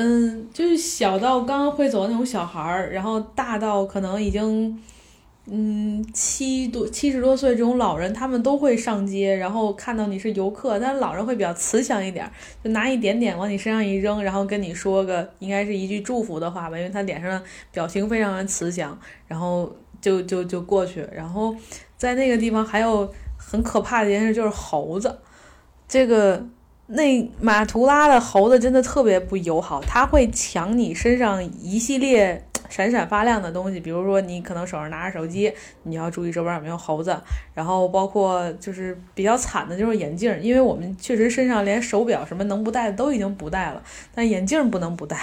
[0.00, 4.80] 嗯，就是小到刚刚会走那种小孩儿，然后大到可能已经，
[5.46, 12.30] 嗯，七多七十多岁这种老人，他们都会上街，然后看到你是游客，但老人会比较慈祥一点，
[12.62, 19.70] 就拿一点点往你身上一扔，然后跟你说个应该是一句祝福的话吧，因为他脸上表情非常的慈祥，然后。
[20.00, 21.52] 就就就过去，然后
[21.96, 25.12] 在那个地方还有很可怕的一件事，就是猴子。
[25.88, 26.40] 这个
[26.88, 32.44] 那马图拉的猴子真的特别不友好，它会抢你身上一系列。
[32.70, 35.50] 闪闪发亮的东西，比如说你可能手上拿着手机，
[35.84, 37.18] 你要注意周边有没有猴子。
[37.54, 43.82] 然后包括就是比较惨的就是眼镜，因为我们确实身上连手表什么能不戴的都已经不戴了，
[44.14, 45.16] 但眼镜不能不戴，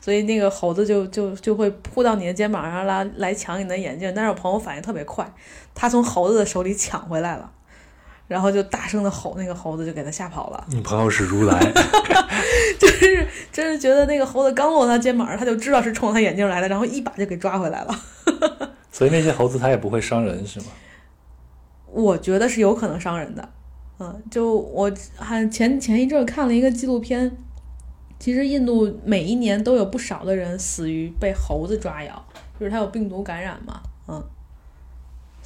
[0.00, 4.12] 所以那个猴子就 就就会扑到你的肩膀上来来抢你的眼镜。
[4.14, 5.28] 但是我朋友反应特别快，
[5.74, 7.50] 他从猴子的手里抢回来了。
[8.28, 10.64] 然后就大声的吼，那个猴子就给他吓跑了。
[10.68, 11.58] 你朋友是如来，
[12.78, 18.00] 就是真是觉得那个猴子刚落他肩膀上，他就知道是冲他眼镜来的，然后一把就给抓回来了。
[18.90, 20.66] 所以那些猴子它也不会伤人，是吗？
[21.92, 23.48] 我觉得是有可能伤人的。
[23.98, 27.30] 嗯，就我还前前一阵看了一个纪录片，
[28.18, 32.22] 其实印度每一年都有不少的人死于被猴子抓咬，
[32.58, 34.22] 就是它有病毒感染嘛，嗯，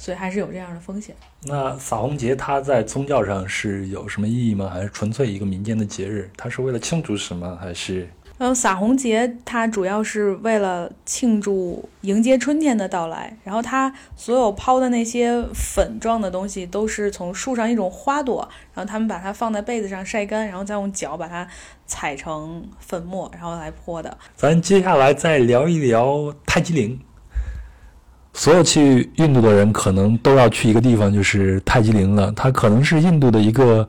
[0.01, 1.15] 所以还是有这样的风险。
[1.43, 4.67] 那撒红节它在宗教上是有什么意义吗？
[4.67, 6.27] 还是纯粹一个民间的节日？
[6.35, 7.55] 它是为了庆祝什么？
[7.61, 8.09] 还是？
[8.39, 21.47] 然后撒红节它主要是为了庆祝迎接春天的到来，然后它所有抛的那些粉状的东西都是从树上一种花朵，然后他们把它放在被子上晒干，然后再用脚把它
[21.85, 24.17] 踩成粉末，然后来泼的。
[24.35, 26.99] 咱接下来再聊一聊泰姬陵。
[28.33, 32.31] 所有去印度的人可能都要去一个地方，就是泰姬陵了。
[32.35, 33.87] 它可能是印度的一个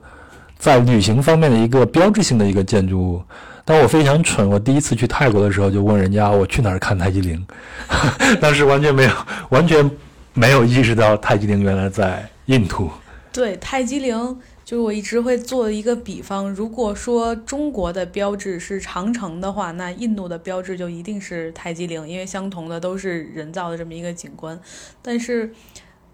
[0.57, 3.23] 在旅行方面的一个标志性的一个建筑物。
[3.65, 7.45] 但我非常蠢，我第一次去泰国的时候就问人家我去哪儿看泰姬陵，
[8.41, 9.11] 当时完全没有
[9.49, 9.89] 完全
[10.33, 12.91] 没有意识到泰姬陵原来在印度。
[13.31, 14.37] 对，泰姬陵
[14.73, 24.59] 就是我一直会做一个比方，如果说中国的标志是长城的话，那印度的标志就一定是泰姬陵，因为相同的都是人造的这么一个景观，
[25.03, 25.53] 但是。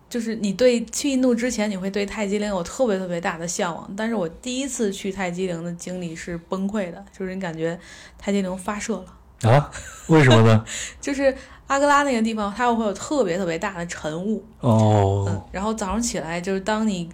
[0.10, 3.88] 就是你对去印度之前，你会对泰姬陵有特别特别大的向往。
[3.96, 7.80] 但是我第一次去泰姬陵的经历是崩溃的，就是你感觉
[8.18, 9.70] 泰姬陵发射了啊？
[10.08, 10.66] 为什么呢？
[11.00, 11.32] 就是
[11.68, 15.26] 阿格拉那个地方，它会有特别特别大的晨雾哦。
[15.30, 17.08] 嗯，然后早上起来，就是当你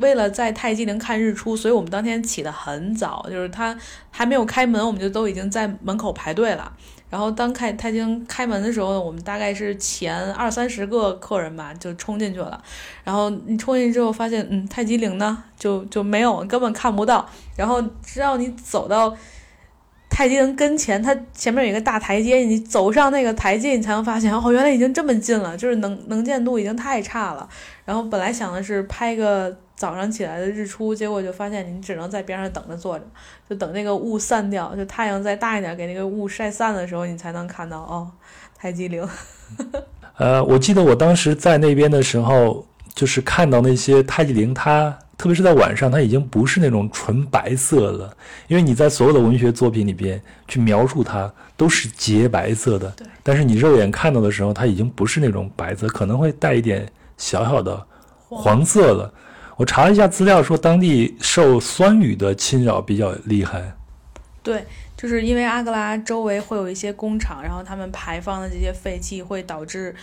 [0.00, 3.76] 为了在泰姬陵看日出，所以我们当天起得很早，就是它
[4.10, 6.72] 还没有开门，我们就都已经在门口排队了。
[7.10, 12.62] 然后当开泰京开门的时候，我们大概是前二三十个客人吧，就冲进去了。
[13.02, 17.28] 然后你冲进去之后，发现嗯，泰姬陵呢就就没有，根本看不到。
[17.56, 19.12] 然后直到你走到
[20.08, 27.48] 泰姬陵跟前，它前面有一个大台阶，你走上那个台阶，你才能发现哦，原来已经这么近了，就是能能见度已经太差了。
[27.84, 29.58] 然后本来想的是拍个。
[29.80, 33.04] 早上起来的日出，结果就发现你只能在边上等着坐着，
[33.48, 38.10] 就等那个雾散掉，就太阳再大一点，给那个雾晒散的时候，你才能看到哦，
[38.54, 39.08] 泰姬陵。
[40.20, 48.14] 呃，我记得我当时在那边的时候，就是看到那些泰姬陵，它特别是在晚上，它已经不是那种纯白色了，
[48.48, 53.06] 因为你在所有的文学作品里边去描述它都是洁白色的，对。
[53.22, 57.82] 但是你肉眼看到的时候，它已经不是那种白色，可能会带一点小小的
[58.28, 59.10] 黄色了。
[59.60, 63.76] 我查了一下资料，说当地受酸雨的侵扰比较厉害。
[64.42, 64.64] 对，
[64.96, 69.94] 就是因为阿格拉周围会有一些工厂，然后他们排放的这些废气会导致，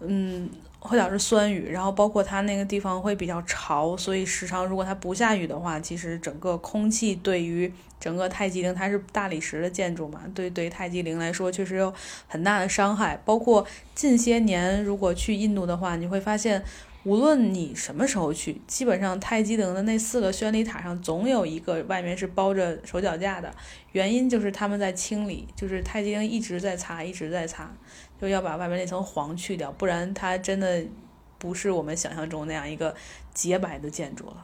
[0.00, 0.48] 嗯，
[0.78, 11.92] 会导致酸雨，然后包括它那个地方会比较潮，所以时常如果它不下雨的话，其实整个空气对于整个泰姬陵，它是大理石的建筑嘛，对对泰姬陵来说确实有
[12.26, 13.20] 很大的伤害。
[13.22, 16.64] 包括近些年如果去印度的话，你会发现。
[17.04, 23.54] 无论你什么时候去，基本上泰姬陵的那四个宣礼塔上总有一个外面是包着手脚架的，
[23.92, 27.70] 原因就是他们在清理，就是泰姬陵一直在擦，一直在擦，
[28.18, 30.82] 就要把外面那层黄去掉，不然它真的
[31.36, 32.94] 不是我们想象中那样一个
[33.34, 34.36] 洁白的建筑了。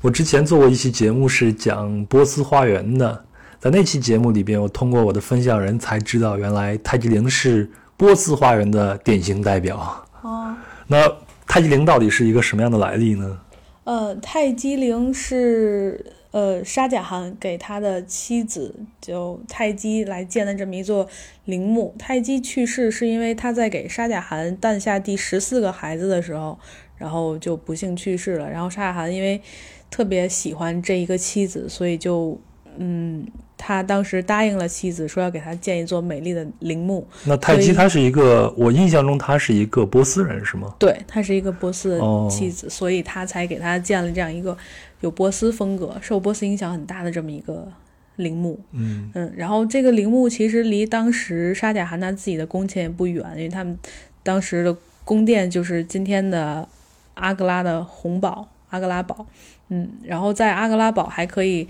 [0.00, 3.24] 我之前做过一期节目是讲波斯花园的，
[3.58, 10.06] 在那期节目里边，我通过我的分享人才知道，原来泰姬陵是波斯花园的典型代表。
[10.22, 10.54] 哦，
[10.86, 11.25] 那。
[11.46, 13.40] 泰姬陵到底是一个什么样的来历呢？
[13.84, 21.08] 呃，泰姬陵是呃沙贾汗给他的妻子就泰姬来建的这么一座
[21.44, 21.94] 陵墓。
[21.98, 26.58] 泰姬去世是因为他在给沙贾汗诞下第十四个孩子的时候，
[26.96, 28.50] 然后就不幸去世了。
[28.50, 29.40] 然后沙贾汗因为
[29.88, 32.38] 特别喜欢这一个妻子，所以就
[32.76, 33.26] 嗯。
[33.66, 37.04] 他当时答应了妻子，说要给他建一座美丽的陵墓。
[37.24, 40.72] 那泰姬他是一个，我印象中他是一个波斯人，是吗？
[40.78, 44.56] 对，他是一个波斯的妻子，所以他才给他建了这样一个
[45.00, 47.66] 有波斯风格、受波斯影响很大的这么一个
[48.14, 48.56] 陵墓。
[48.70, 53.76] 嗯嗯，然后这个陵墓其实离当时沙贾汗他自己的宫前也不远，因为他们
[54.22, 56.68] 当时的宫殿就是今天的
[57.14, 59.26] 阿格拉的红堡阿格拉堡。
[59.70, 61.66] 嗯，然后在阿格拉堡还可以。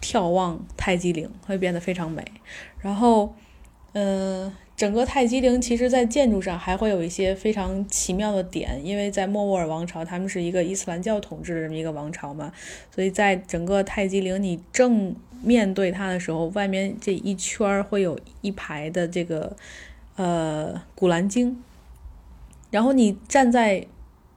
[0.00, 2.24] 眺望泰姬陵会变得非常美，
[2.80, 3.34] 然后，
[3.92, 12.50] 嗯，整个泰姬陵其实在建筑上还会有一些非常奇妙的点，因为在莫卧儿王朝，他们是一个伊斯兰教统治的这么一个王朝嘛，
[12.94, 19.54] 所以在整个泰姬陵，你正面对它的时候，外面这一圈会有一排的这个
[20.16, 21.62] 呃古兰经，
[22.70, 23.86] 然后你站在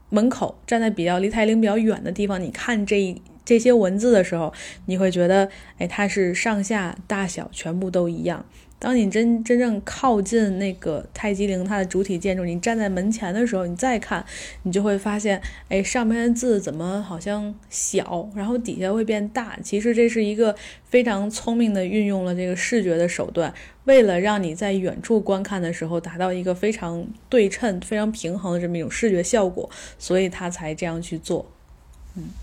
[0.09, 3.22] 门口，站在比较离泰陵比较远的地方，你看这一。
[3.45, 4.53] 这些文字的时候，
[4.85, 8.45] 你会觉得，哎，它是上下大小全部都一样。
[8.79, 14.25] 当你真真正靠近那个泰姬陵它的主体建筑，你站在门前的时候，你再看，
[14.63, 19.57] 你就会发现，哎，上面的字怎么好像小，然后底下会变大？
[19.63, 23.53] 其实这是一个非常聪明的运用了这个视觉的手段，
[23.85, 31.53] 为了让你在远处观看的时候达到一个非常对称、非常平衡的这么一种视觉效果，所以他才这样去做。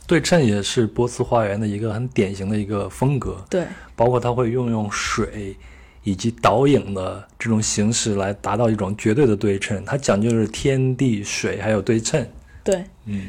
[0.07, 3.64] 对称也是波斯花园的一个很典型的一个风格，对，
[3.95, 5.57] 包括它会运用水
[6.03, 12.27] 以及倒影的这种形式来达到一种绝对的对称，它讲究的是天地水还有对称。
[12.64, 13.27] 对，嗯，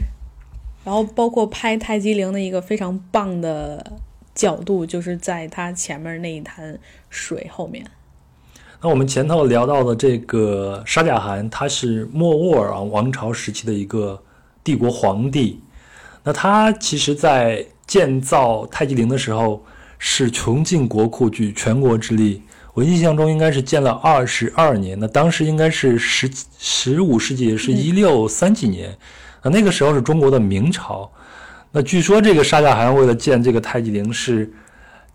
[0.84, 3.94] 然后包括拍泰姬陵的一个非常棒的
[4.34, 6.80] 角度，就是在它前面那一潭
[7.12, 7.86] 水后面。
[8.82, 14.24] 那我们前头聊到的这个沙贾汗，他是莫卧儿王王朝时期的一个
[14.64, 15.60] 帝国皇帝。
[16.24, 19.64] 那他其实，在建造太极陵的时候，
[19.98, 22.42] 是穷尽国库，举全国之力。
[22.74, 28.96] 我印象中应该是建了二十二年，那当时应该是十十五世纪，是一六三几年。
[29.44, 31.12] 那那个时候是中国的明朝。
[31.72, 34.50] 那据说这个沙贾汗为了建这个太极陵，是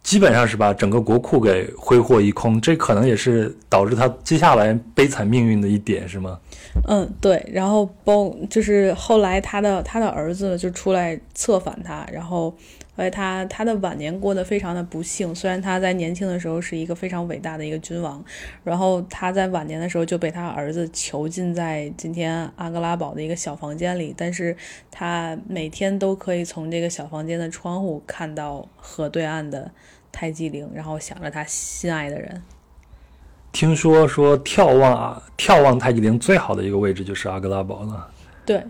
[0.02, 2.60] 基本上是把整个国库给挥霍一空。
[2.60, 6.38] 这可能也是导致他接下来悲惨命运的一点，是吗？
[6.86, 12.56] 嗯，对，然后包就是后来他的他的儿子就出来策反他，然后后
[12.96, 15.34] 来他他的晚年过得非常的不幸。
[15.34, 18.24] 虽然他在年轻的时候是一个非常伟大的一个君王，
[18.62, 24.56] 然后他在晚年的时候就被他儿子囚禁在今天阿格拉堡的一个小房间里，但是
[24.90, 29.70] 他每天都可以从这个小房间的窗户看到河对岸的
[30.12, 32.42] 泰姬陵，然后想着他心爱的人。
[33.56, 38.06] 听说说眺望啊，眺望泰姬陵最好的一个位置就是阿格拉堡了。
[38.44, 38.62] 对，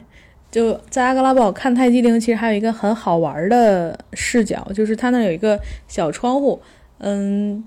[0.48, 5.58] 就在阿格拉堡看泰姬陵，其实还有一个很好玩的视角，就是它那有一个
[5.88, 6.62] 小窗户。
[6.98, 7.64] 嗯，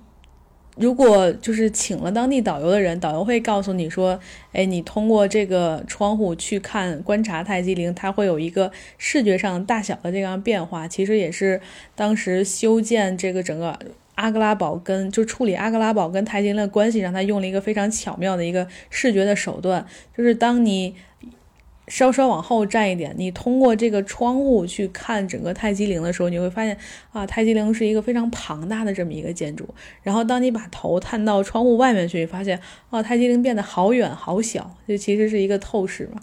[0.78, 4.18] 如果就是请了当地导游的人，导游会告诉你说，
[4.54, 10.88] 哎，你通过这个窗户去看观察泰姬陵，它会有一个视觉上大小的这样变化。
[10.88, 11.60] 其实也是
[11.98, 13.78] 当时修建这个整个。
[14.20, 20.94] 阿格拉堡跟就处理阿格拉堡跟泰姬陵的关系，让他用了一个非常巧妙的一个视觉的手段，就是当你
[21.88, 26.78] 稍稍往后站一点，你通过这个窗户去看整个泰姬陵的时候，你会发现
[27.14, 29.68] 啊，泰姬陵是一个非常庞大的这么一个建筑。
[30.04, 32.60] 然后当你把头探到窗户外面去，发现
[32.90, 36.22] 啊，泰姬陵变得好远好小，这其实是一个透视嘛。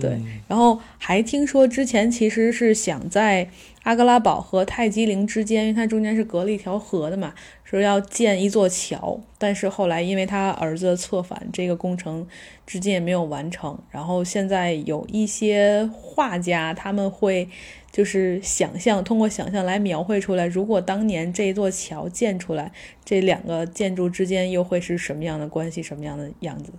[0.00, 3.50] 对，然后还听说之前其实是想在
[3.84, 12.26] 阿格拉堡和泰姬陵之间，因为它中间是隔了一条河的嘛，说要建一座桥，但是后来因为他儿子策反，这个工程
[12.66, 13.78] 至今也没有完成。
[13.90, 17.46] 然后现在有一些画家他们会
[17.92, 22.72] 就是想象，通过想象来描绘出来，如果当年这座桥建出来，
[23.04, 26.72] 这两个建筑之间又会是什么样的关系，什么样的样子？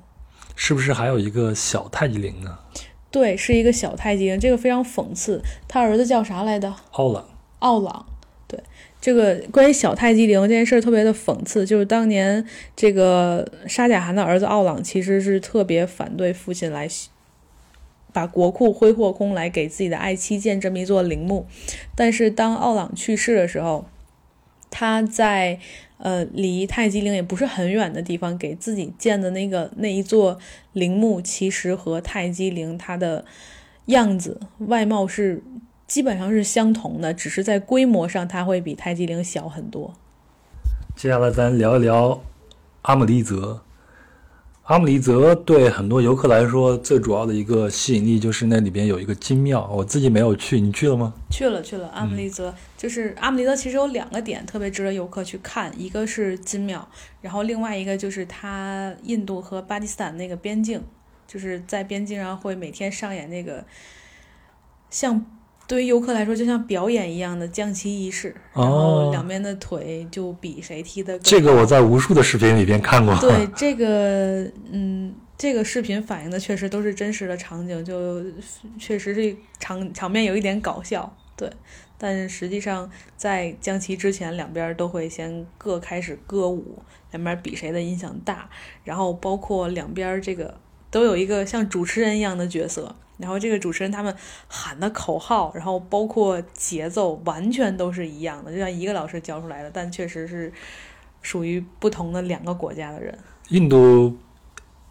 [0.56, 2.58] 是不是还有一个小泰姬陵呢？
[3.16, 5.42] 对，是一个小太极陵，这个非常讽刺。
[5.70, 6.76] 他儿子叫啥来的？
[6.92, 7.26] 奥朗。
[7.60, 8.06] 奥朗。
[8.46, 8.60] 对，
[9.00, 12.46] 这个关于小太极陵这件事儿特别的讽刺，就是当年
[12.76, 16.90] 这个沙贾汗的儿子奥朗其实是特别反对父亲来
[18.12, 21.46] 把国库挥霍空，来给自己的爱妻建这么一座陵墓。
[21.96, 23.86] 但是当奥朗去世的时候，
[24.70, 25.60] 他在。
[25.98, 30.38] 呃，离泰姬陵也不是很远的地方，给自己建的那个那一座
[30.74, 33.24] 陵墓，其实和泰姬陵它的
[33.86, 35.42] 样子外貌是
[35.88, 39.94] 基本上是相同的，只是在规模上它会比泰姬陵小很多。
[40.96, 42.22] 接下来咱聊一聊
[42.82, 43.62] 阿姆利则。
[44.66, 49.70] 阿姆利泽对很多游客来说，最主要的一个吸引力就是那里边有一个金庙。
[49.72, 51.14] 我自己没有去，你去了吗？
[51.30, 51.88] 去了，去了。
[51.90, 56.88] 阿姆利则就是阿姆利泽，其实有两个点特别值得游客去看，一个是金庙，
[57.22, 60.82] 然后另外一个就是它印度和巴基斯坦那个边境，
[61.28, 63.64] 就是在边境上会每天上演那个
[64.90, 65.24] 像。
[65.68, 71.18] 对于游客来说，就像表演一样的降旗仪式，然后两边的腿就比谁踢的。
[71.20, 73.18] 这个我在无数的视频里边看过。
[73.22, 78.24] 对这个，嗯，这个视频反映的确实都是真实的场景，就
[78.78, 81.12] 确实是场场面有一点搞笑。
[81.36, 81.50] 对，
[81.98, 86.78] 但实际上在降旗之前，两边都会先各开始歌舞，
[87.12, 88.48] 两边比谁的音响大，
[88.84, 90.58] 然后包括两边这个
[90.92, 92.96] 都有一个像主持人一样的角色。
[93.18, 94.16] 然后这个主持人他们
[94.48, 100.52] 喊的口号，然后包括节奏，完全都是一样的，就像一个老师教出来的，但确实是
[101.22, 103.18] 属于不同的两个国家的人。
[103.50, 104.18] 印度、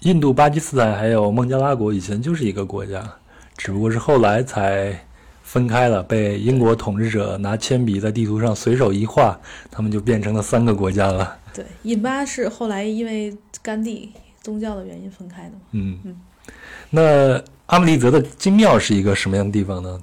[0.00, 3.16] 印度、巴基斯坦还有孟加拉国以前就是一个国家，
[3.56, 5.06] 只不过是后来才
[5.42, 9.38] 分开了，被英国统治者拿铅笔在地图上随手一画，
[9.70, 11.38] 他们就变成了三个国家了。
[11.52, 15.60] 对，印巴是后来因为甘地宗教的原因分开的嘛。
[15.72, 16.20] 嗯嗯，
[16.90, 20.02] 那阿姆利则的金庙是一个什么样的地方呢？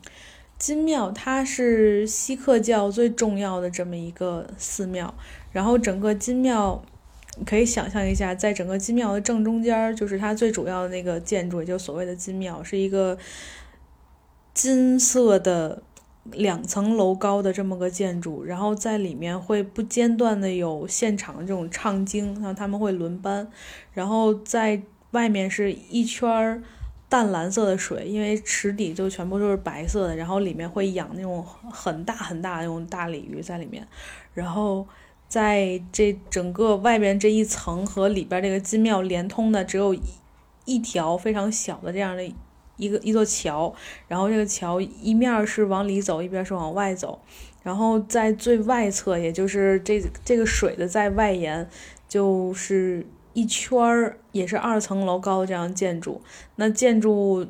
[0.58, 5.14] 金庙它是锡克教最重要的这么一个寺庙，
[5.52, 6.84] 然后整个金庙。
[7.46, 13.18] 可以想象一下，在整个金庙的正中间，就是它最主要的那个建筑，也就是所谓的金庙，是一个
[14.54, 15.82] 金色的
[16.34, 18.44] 两层楼高的这么个建筑。
[18.44, 23.48] 然后在里面会不间断的有现场这种唱经，然后他们会轮班。
[23.94, 24.82] 然后在
[25.12, 26.62] 外面是一圈
[27.12, 30.16] 淡蓝色的水，因为池底就全部都是白色的。
[30.16, 33.86] 然后里面会养那种很大很大的那种大鲤鱼在里面，
[34.34, 34.88] 然后。
[35.32, 40.02] 在这整个外边这一层和里边这个金庙连通的只有一
[40.66, 42.34] 一条非常小的这样的
[42.76, 43.74] 一个一座桥，
[44.10, 47.18] 然后这个桥一面是往里走，一边是往外走，
[47.64, 51.66] 然后在最外侧，也就是这这个水的在外沿，
[52.10, 56.22] 就是一圈儿也是二层楼高的这样建筑。
[56.56, 57.48] 那建筑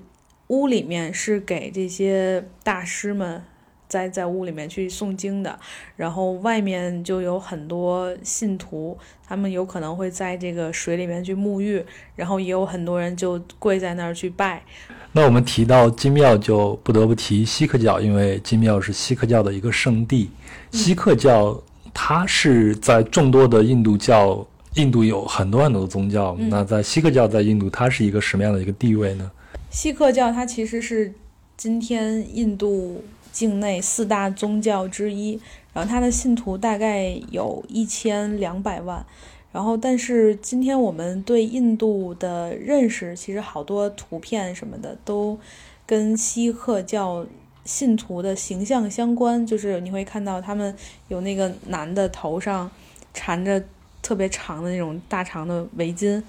[0.47, 3.43] 屋里面是给这些大师们。
[3.91, 5.59] 在在屋里面去诵经的，
[5.97, 14.63] 然后外面就有很多信徒，他们有可能会在这个水里面去沐浴，然后也有很多人就跪在那儿去拜。
[15.11, 20.29] 那我们提到金庙，就不得不提锡克教，因为金庙是锡克教的一个圣地。
[20.71, 21.61] 锡克教
[21.93, 29.31] 它是在众多的印度教，印度有很多很多的宗教，那在锡克教在印度它是一个什么样的一个地位呢？
[29.69, 31.13] 锡克教它其实是
[31.55, 33.03] 今天印度。
[33.31, 35.39] 境内四大宗教之一，
[35.71, 39.05] 然后它的信徒大概有一千两百万，
[39.53, 45.39] 然后但是今天我们对印度的认识，其实好多图片什么的都
[45.85, 47.25] 跟锡克教
[47.63, 50.75] 信徒的形象相关，就是你会看到他们
[51.07, 52.69] 有那个男的头上
[53.13, 53.63] 缠着
[54.01, 56.21] 特别长的那种大长的围巾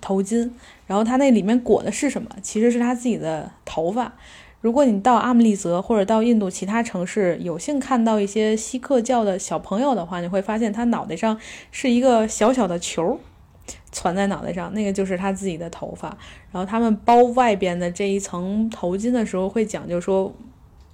[0.00, 0.50] 头巾，
[0.86, 2.30] 然后它那里面裹的是什么？
[2.42, 4.12] 其实是他自己的头发。
[4.60, 11.38] 如果你到阿姆利则或者到印度其他城市，有幸看到一些锡克教的小朋友的话，你会发现他脑袋上
[11.70, 13.18] 是一个小小的球，
[13.90, 16.08] 攒在脑袋上，那个就是他自己的头发。
[16.52, 20.30] 然后他们包外边的这一层头巾的时候，会讲究说，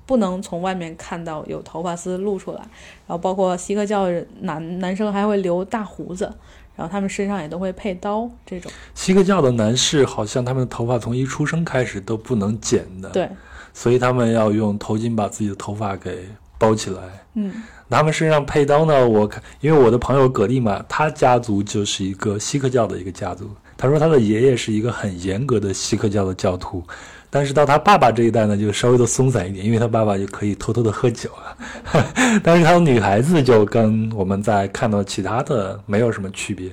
[0.07, 2.59] 不能从外面看到有头发丝露出来。
[2.59, 4.09] 然后包括锡克教
[4.41, 6.33] 男男生还会留大胡子，
[6.75, 8.31] 然后他们身上也都会配刀。
[8.47, 13.11] 这种锡克教的男士好像他们的头发从一出生开始都不能剪的。
[13.11, 13.29] 对。
[13.75, 16.27] 所以他们要用头巾把自己的头发给
[16.57, 17.03] 包起来。
[17.35, 19.07] 嗯，他们身上配刀呢？
[19.07, 23.51] 我看，因为我的朋友葛利玛，他家族就是一个锡克教的一个家族。
[23.77, 26.83] 他说他的爷爷是一个很严格的锡克教的教徒，
[27.29, 31.57] 但是到他爸爸这一代呢，就稍微的松散一点，因为他爸爸就可以偷偷的喝酒了。
[32.43, 36.71] 但是他的女孩子就跟我们在看到其他的没有什么区别。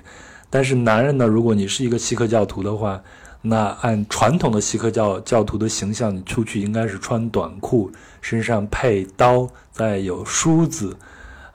[0.49, 3.01] 但是男人呢，如果你是一个锡克教徒的话，
[3.41, 7.91] 那按传统的锡克教教徒的形象，你出去应该是穿短裤，
[8.22, 10.95] 身上配刀，再有梳子，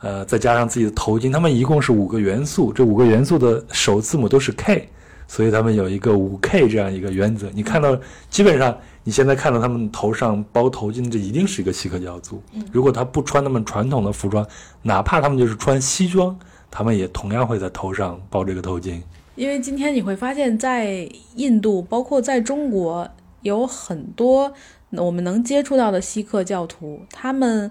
[0.01, 1.32] 呃，再加上自己的头巾。
[1.32, 4.88] 他们一共是五个元素，这五个元素的首字母都是 K，
[5.29, 7.49] 所以他们有一个五 K 这样一个原则。
[7.55, 7.97] 你看到，
[8.29, 12.43] 基本上你现在看到他们头上包头巾，这一定是一个锡克教徒。
[12.72, 14.45] 如果他不穿他们传统的服装，
[14.83, 16.37] 哪怕他们就是穿西装，
[16.70, 19.01] 他们也同样会在头上包这个头巾。
[19.37, 23.09] 因为今天你会发现，在印度，包括在中国，
[23.43, 24.53] 有很多
[24.93, 27.70] 我们能接触到的锡克教徒，他们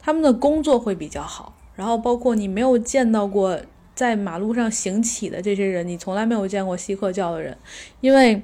[0.00, 1.54] 他们的工作会比较好。
[1.74, 3.58] 然后，包括你没有见到过
[3.96, 7.56] 在马路上行乞的这些人，你从来没有见过锡克教的人，
[8.00, 8.40] 因为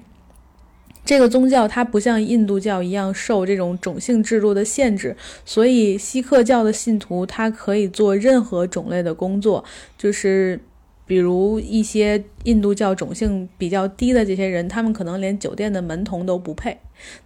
[1.04, 9.64] 这个宗教它不像印度教一样受这种种姓制度的限制，所以锡克教的信徒他可以做任何种类的工作，
[9.96, 10.58] 就是。
[11.04, 16.78] 比如一些印度教种姓比较低的这些人，他们可能连酒店的门童都不配。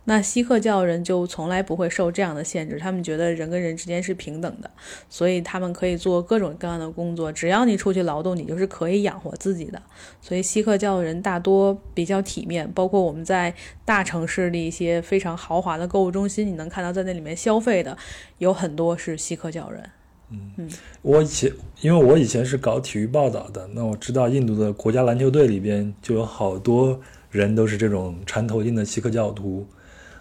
[0.05, 4.71] 那锡克教人就从来不会受这样的限制，他们觉得人跟人之间是平等的，
[5.09, 9.83] 所以他们可以做各种各样的工作，只要你出去劳动，你就是可以养活自己的。
[10.21, 13.55] 所以锡克教人大多比较体面，包括我们在
[13.85, 17.97] 大城市的一些非常豪华的购物中心，你能看到在那里面消费的
[18.39, 19.83] 有很多是锡克教人。
[20.29, 20.69] 嗯，
[21.03, 21.53] 我以前
[21.83, 27.01] 因为我以前是搞体育报道的，那我知道印度的国家篮球队里边就有好多
[27.31, 29.67] 人都是这种缠头巾的锡克教徒。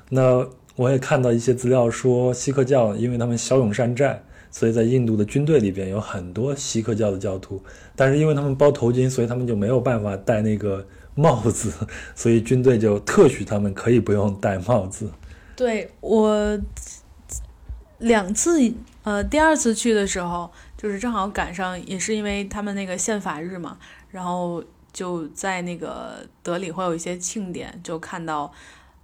[0.09, 7.61] 那我也看到一些资料说，锡克教因为他们骁勇善战，所以在印度的军队里边有很多锡克教的教徒。
[7.95, 10.85] 但是因为他们包头巾，所以他们就没有办法戴那个
[11.15, 11.71] 帽子，
[12.15, 15.09] 所以军队就特许他们可以不用戴帽子。
[15.55, 16.59] 对我。
[17.99, 18.59] 两次，
[19.03, 23.77] 呃，第二次去的时候，就是正好赶上，也是因为他们那个宪法日嘛，
[24.11, 24.61] 然后
[24.95, 28.51] 就在那个德里会有一些庆典，就看到，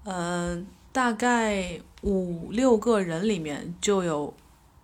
[0.06, 4.34] 嗯，大概五六个人里面就有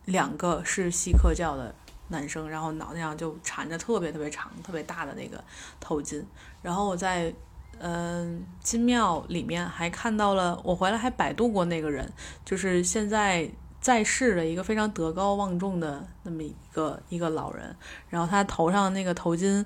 [0.05, 1.73] 两个是锡克教的
[2.09, 5.41] 男生，然后脑袋上就缠着特别特别长、特别大的那个
[5.79, 6.23] 头巾，
[6.61, 7.33] 然后我在。
[7.79, 12.11] 嗯，金庙里面还看到了，我回来还百度过那个人，
[12.43, 13.47] 就是现在
[13.79, 17.75] 在世的一个非常德高望重的那么一个一个老人，
[18.09, 19.63] 然后他头上那个头巾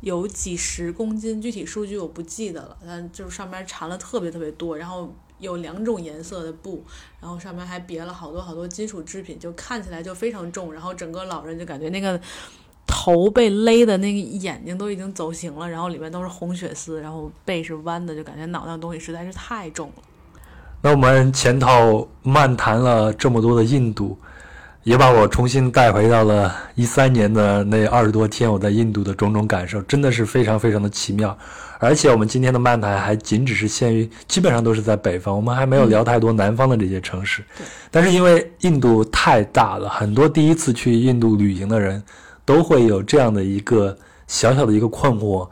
[0.00, 6.84] 有几十公斤，具体数据我不记得了，但就是上面缠了特别特别多，然后有两种颜色的布，
[7.20, 12.20] 然后上面还别了好多好多金属制品，就看起来就非常重，然后整个老人就感觉那个。
[12.92, 20.02] 头被勒的那个眼睛都已经走形了，然后里面都是红血丝，然后背是弯的，就感觉脑袋东西实在是太重了。
[20.82, 24.18] 那我们前头漫谈了这么多的印度，
[24.82, 31.36] 也把我重新带回到了一三年的那二十多天我在印度的种种感受，真的是非常非常的奇妙。
[31.78, 37.42] 而且我们今天的漫谈还仅只是限于，基本上都是在北方，我们还没有聊太多南方的这些城市。
[37.90, 42.02] 但是因为印度太大了，很多第一次去印度旅行的人。
[42.42, 45.48] 都会有这样的一个小小的一个困惑，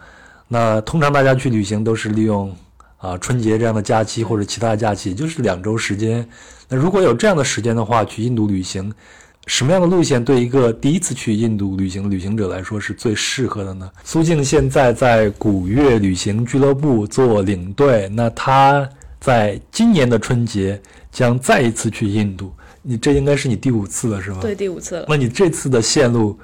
[0.49, 2.53] 那通常大家去旅行都是利用
[2.97, 6.29] 啊春节这样的假期或者其他假期，就是两周时间。
[6.69, 8.93] 那如果有这样的时间的话，去印度旅行，
[9.47, 13.91] 什么样的路线对一个第一次去印度旅行的旅行者来说是最适合的呢？
[14.05, 18.89] 苏静现在在古月旅行俱乐部做领队，那他
[19.21, 22.53] 在今年的春节将再一次去印度，
[22.83, 24.39] 你这应该是你第五次了，是吗？
[24.41, 25.07] 对，第五次了。
[25.09, 26.39] 那你这次的线路？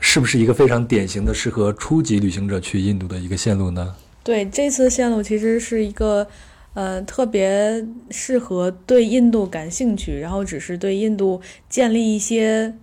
[0.00, 3.92] 是不是一个非常典型的适合初级旅行者去印度的一个线路呢？
[4.22, 6.24] 对，这次线路其实是一个，
[6.74, 12.74] 呃，特别适合对印度感兴趣，然后只是对印度建立一些，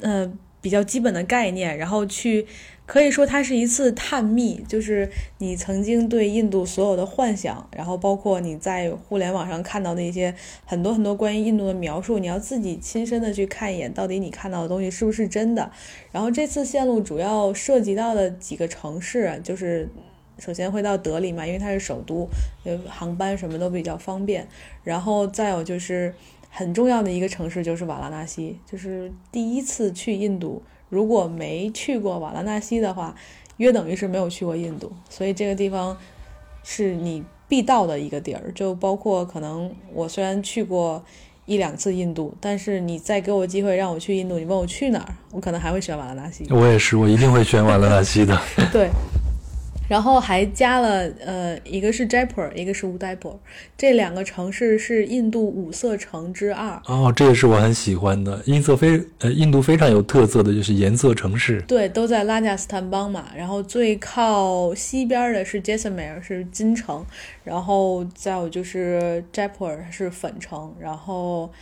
[0.00, 2.46] 呃，比较基本的概念，然后去。
[2.84, 5.08] 可以说它是一次探秘，就是
[5.38, 10.34] 你曾经对印度所有的幻想，然后包括你在互联网上看到的一些
[10.66, 15.70] 很多很多关于印度的描述，你要自己亲身的去看一眼，到底你看到的东西是不是真的。
[16.10, 19.88] 然后这次线路主要涉及到的几个城市，就是
[20.38, 22.28] 首先会到德里嘛，因为它是首都，
[22.88, 24.46] 航班什么都比较方便。
[24.82, 26.12] 然后再有就是
[26.50, 30.62] 很重要的一个城市就是瓦拉纳西，就是第一次去印度。
[30.88, 33.14] 如果没去过瓦拉纳西的话，
[33.56, 35.96] 约等于是没有去过印度，所以这个地方
[36.64, 38.52] 是你必到的一个地儿。
[38.54, 41.02] 就包括可能我虽然去过
[41.46, 46.46] 一两次印度，但是你再给我机会让我去印度，你问我去哪儿，我可能还会选瓦拉纳西。
[46.50, 48.38] 我也是，我一定会选瓦拉纳西的。
[48.72, 48.90] 对。
[49.92, 53.38] 然后还加了，呃，一个是 Jaipur，一个是乌代普，
[53.76, 56.80] 这两个城市是印度五色城之二。
[56.86, 61.60] 哦，这也是我很喜欢的，印色非呃，印度非常有特色的就是颜色城市。
[61.68, 63.26] 对，都在拉贾斯坦邦嘛。
[63.36, 67.04] 然后最靠西边的是 Jaisalmer，是金城，
[67.44, 71.52] 然后再有就是 Jaipur 是粉城，然后。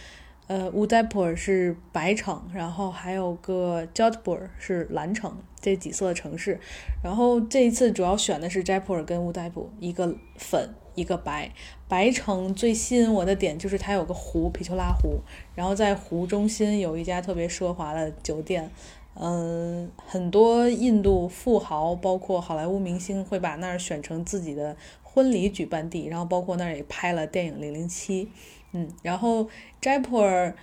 [0.47, 6.59] 呃，乌代普是白城，然后还有个 Jodhpur 是蓝城，这几色城市。
[7.03, 11.51] 然后这一次主要选的是斋普尔跟乌代普，一个粉一个白。
[11.89, 15.21] 白城最吸引我的点就是它有个湖，皮丘拉湖，
[15.55, 18.71] 然后在湖中心有一家特别奢华的酒店。
[19.15, 28.27] 嗯，很多印度富豪，包括好莱坞明星会把那儿选成自己的婚礼举办地，然后包括那儿也拍了电影《零零七》。
[28.73, 29.49] 嗯，然后
[29.81, 30.55] 斋普尔，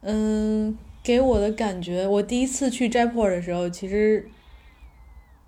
[0.00, 4.28] 嗯，给我的感觉，我第一次去斋普尔的时候，其实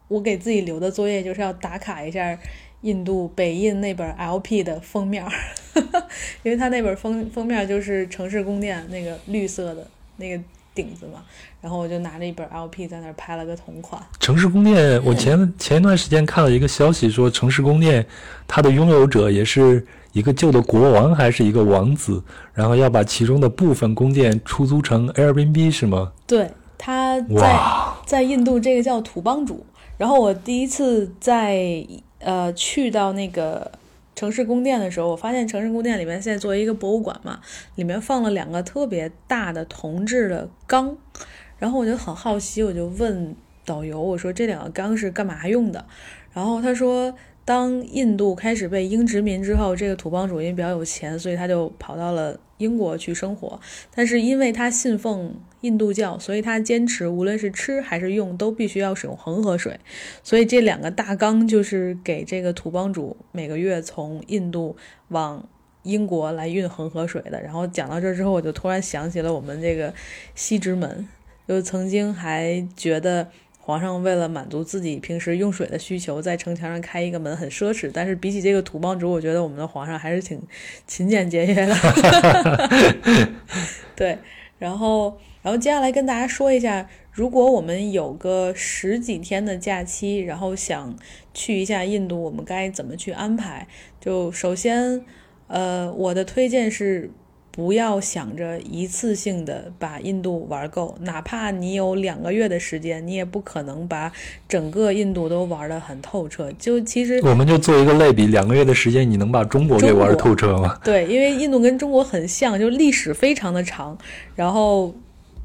[0.09, 2.39] 我给自己留的作业就是要打卡一下
[2.83, 5.25] 印度北印那本 LP 的封面，
[6.43, 9.87] 因为它那本封封面就是城市宫殿那个绿色的
[10.17, 10.43] 那个
[10.75, 11.25] 顶子嘛，
[11.61, 14.01] 然后我就拿着一本 LP 在那儿拍了个同款。
[14.21, 18.07] 城市宫殿，我前前一段时间看了一个消息，说城市宫殿
[18.47, 19.87] 它的拥有者也是。
[20.13, 26.11] 一个旧的国王还是一个王子，然后要把其中的部分宫殿出租成 Airbnb 是吗？
[26.27, 27.61] 对，他在
[28.07, 29.67] 在印度这个叫土邦主。
[29.97, 31.87] 然后我第一次在
[32.19, 33.71] 呃去到那个
[34.15, 37.41] 城市宫殿的时候，我发现城市宫殿里面现在作为一个博物馆嘛，
[37.75, 40.97] 里面放了两个特别大的铜制的缸，
[41.59, 43.35] 然后我就很好奇，我就问
[43.65, 45.85] 导游，我说这两个缸是干嘛用的？
[46.33, 47.15] 然后他说。
[47.47, 53.61] 当印度开始被英殖民之后，这个土邦主因比较有钱，所以他就跑到了英国去生活。
[53.95, 59.79] 但是因为他信奉印度教，所以他坚持无论是吃还是用都必须要使用恒河水。
[60.23, 64.77] 所以这两个大缸就是给这个土帮主每个月从印度
[65.09, 65.49] 往
[65.83, 67.41] 英国来运恒河水的。
[67.43, 69.93] 然后讲到这之后，我就突然想起了我们这个
[70.35, 71.09] 西直门，
[71.47, 73.29] 就曾经还觉得
[73.67, 77.91] 皇上为了满足自己平时用水的需求，在城墙上开一个门很奢侈。
[77.93, 80.41] 但是比起这个土帮主，我觉得我们的皇上还是挺
[80.87, 81.75] 勤俭节约的。
[83.97, 84.17] 对，
[84.61, 90.97] 然后，然后接下来跟大家说一下，如果我们有个十几天的假期，然后想
[91.35, 93.67] 去一下印度，我们该怎么去安排？
[94.01, 95.05] 就首先，
[95.49, 97.11] 呃，我的推荐是
[97.57, 104.13] 不要想着一次性的把印度玩够，哪怕你有两个月的时间，你也不可能把
[104.47, 106.53] 整个印度都玩得很透彻。
[106.59, 110.79] 就其实我们就做一个类比，两个月的时间，你能把中国给玩透彻吗？
[110.85, 113.97] 对，因为印度跟中国很像，就历史非常的长，
[114.35, 114.95] 然后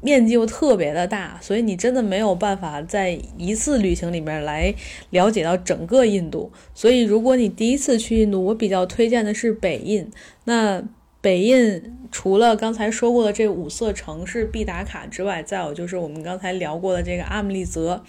[0.02, 4.74] 面积又特别的大，所以你真的没有办法在一次旅行里面来
[5.10, 6.52] 了解到整个印度。
[6.74, 10.10] 所以如果你第一次去印度，我比较推荐的是北印。
[10.44, 10.82] 那
[11.22, 18.02] 北印除了刚才说过的这五色城市必打卡之外，再有就是我们刚才聊过的这个阿姆利则，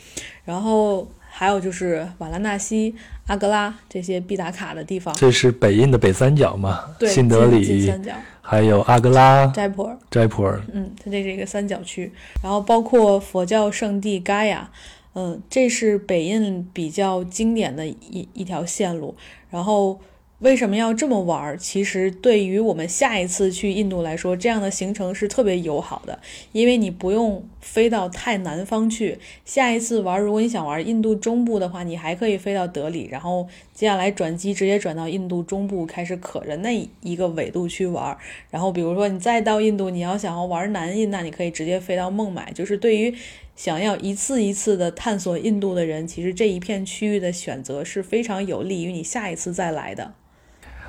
[0.44, 2.96] 然后还有就是瓦拉纳西、
[3.28, 5.14] 阿格拉这些必打卡的地方。
[5.16, 6.84] 这是北印的北三角嘛？
[6.98, 8.12] 对，新德里，三角，
[8.42, 9.98] 还有阿格拉、斋普尔。
[10.10, 12.12] 斋普尔，嗯，它这是一个三角区，
[12.42, 14.70] 然后包括佛教圣地嘎雅，
[15.14, 19.16] 嗯，这是北印比较经典的一一条线路，
[19.52, 20.02] 然后。
[20.44, 21.58] 为什么要这么玩？
[21.58, 26.20] 其实对于我们下一次去印度来说，这样的行程是特别友好的，
[26.52, 29.18] 因为你不用飞到太南方去。
[29.46, 38.18] 下一次玩，如果你想玩印度中部的话，你还可以飞到德里，然后接下来转机直接转到印度中部，开始可着那一个纬度去玩。
[38.50, 42.52] 然后比如说你再到印度，你要想要玩南印，那你可以直接飞到孟买。
[42.52, 43.16] 就是对于
[43.56, 50.16] 想要一次一次的探索印度的人，其实这一片区域的选择是非常有利于你下一次再来的。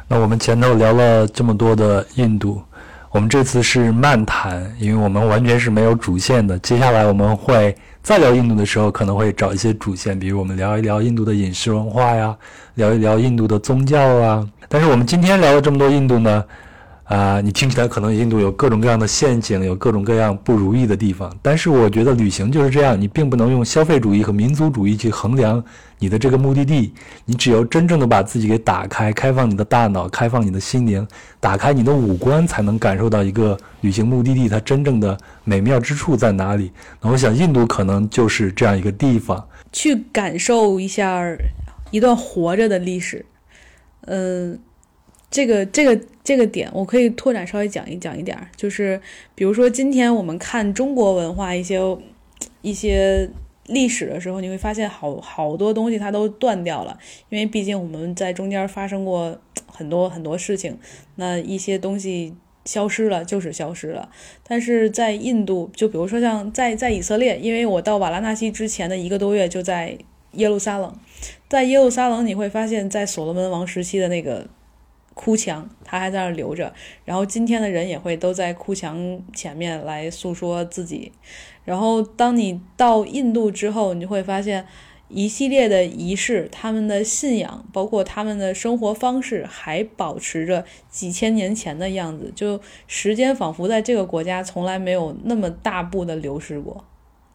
[0.07, 2.61] 那我们前头聊了这么多的印度，
[3.11, 6.59] 我们这次是漫谈，因为我们完全是没有主线的。
[6.59, 12.37] 接下来我们会再聊印度的时候，可能会找一些主线，比如我们聊一聊印度的饮食文化呀，
[12.75, 14.47] 聊一聊印度的宗教啊。
[14.69, 16.45] 但是我们今天聊了这么多印度呢？
[17.05, 21.31] 啊，你听起来可能印度有各种各样的陷阱，有各种各样不如意的地方。
[21.43, 25.63] 但是我觉得旅行就是这样，你并不能用消费主义和民族主义去衡量
[25.99, 26.95] 你的这个目的地。
[27.27, 31.07] 你只有真正的把自己给打开，开放你的大脑，开放你的心灵，
[31.41, 36.73] 打开你的五官，才能感受到一个旅行目的地它真正的美妙之处在哪里。
[37.03, 41.23] 那我想印度可能就是这样一个地方，去感受一下
[41.91, 43.27] 一段活着的历史。
[44.07, 44.59] 嗯。
[45.35, 49.01] 这个这个这个点，我可以拓展稍微讲一讲一点儿，就是
[49.35, 51.81] 比如说今天我们看中国文化一些
[52.63, 53.29] 一些
[53.67, 56.97] 历史的时候，你会发现好好多东西它都断掉了，
[57.31, 60.79] 因为毕竟我们在中间发生过很多很多事情，
[61.17, 62.33] 那一些东西
[62.65, 64.09] 消失了就是消失了。
[64.47, 69.99] 但是在印度，就比如说像在在以色列，因为我到瓦拉纳西之前的一个多月就在
[70.35, 70.95] 耶路撒冷，
[71.49, 74.47] 在耶路撒冷你会发现在所罗门王时期的那个。
[75.15, 76.75] 哭墙，他还在那留着。
[77.05, 81.13] 然后今天的人也会都在哭墙前面来诉说自己。
[81.65, 84.67] 然后当你到印度之后，你就会发现
[85.09, 92.33] 一系列的仪式，他们的信仰，包括他们的生活方式，还保持着几千年前的样子。
[92.35, 96.85] 就时间仿佛在这个国家从来没有那么大步的流失过。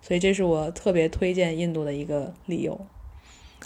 [0.02, 2.80] 所以这是我特别推荐印度的一个理由。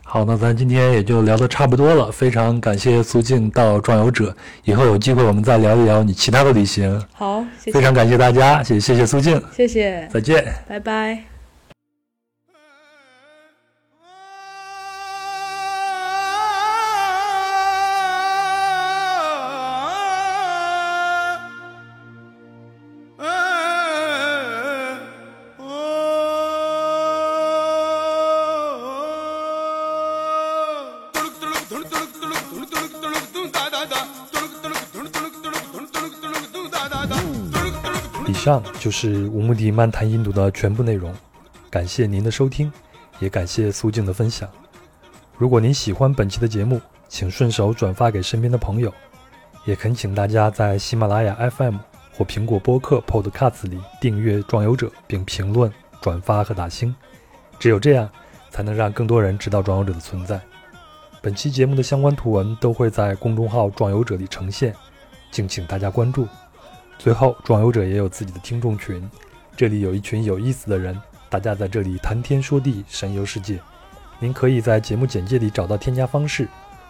[0.05, 2.11] 好，那咱今天也就聊得差不多了。
[2.11, 7.01] 非常感谢苏静到壮游者，以后有机会我们再聊一聊你其他的旅行。
[7.13, 11.32] 好，非常感谢大家，谢谢谢苏静，谢谢，再见，拜拜。
[38.43, 41.15] 以上就是无目的漫谈印度的全部内容，
[41.69, 42.69] 感谢您的收听，
[43.19, 44.49] 也感谢苏静的分享。
[45.37, 48.93] 如果您喜欢本期的节目，请顺手转发给身边的朋友，
[49.63, 51.77] 也恳请大家在喜马拉雅 FM
[52.11, 55.71] 或苹果播客 Podcast 里订阅《壮游者》，并评论、
[56.01, 56.93] 转发和打星。
[57.57, 58.09] 只有这样，
[58.49, 60.37] 才能让更多人知道壮游者的存在。
[61.21, 64.75] 本期节目的相关图文都会在公众号“壮游者”里呈现，
[65.31, 66.27] 敬请大家关注。
[66.97, 69.09] 最后，壮游者也有自己的听众群，
[69.57, 70.97] 这里有一群有意思的人，
[71.29, 73.59] 大家在这里谈天说地，神游世界。
[74.19, 76.47] 您可以在节目简介里找到添加方式，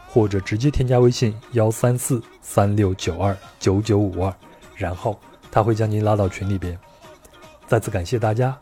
[0.08, 4.32] 或者直接添加微信幺三四三六九二九九五二，
[4.76, 5.20] 然后
[5.52, 6.78] 他会将您拉到群里边。
[7.66, 8.56] 再次感谢大家，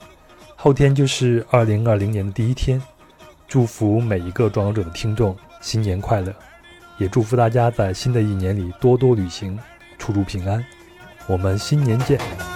[0.55, 2.81] 后天就是二零二零年的第一天，
[3.45, 6.33] 祝福每一个壮游者的听众新年快乐，
[6.97, 9.59] 也祝福大家在新的一年里多多旅行，
[9.97, 10.63] 出入平安。
[11.31, 12.50] 我们新年见。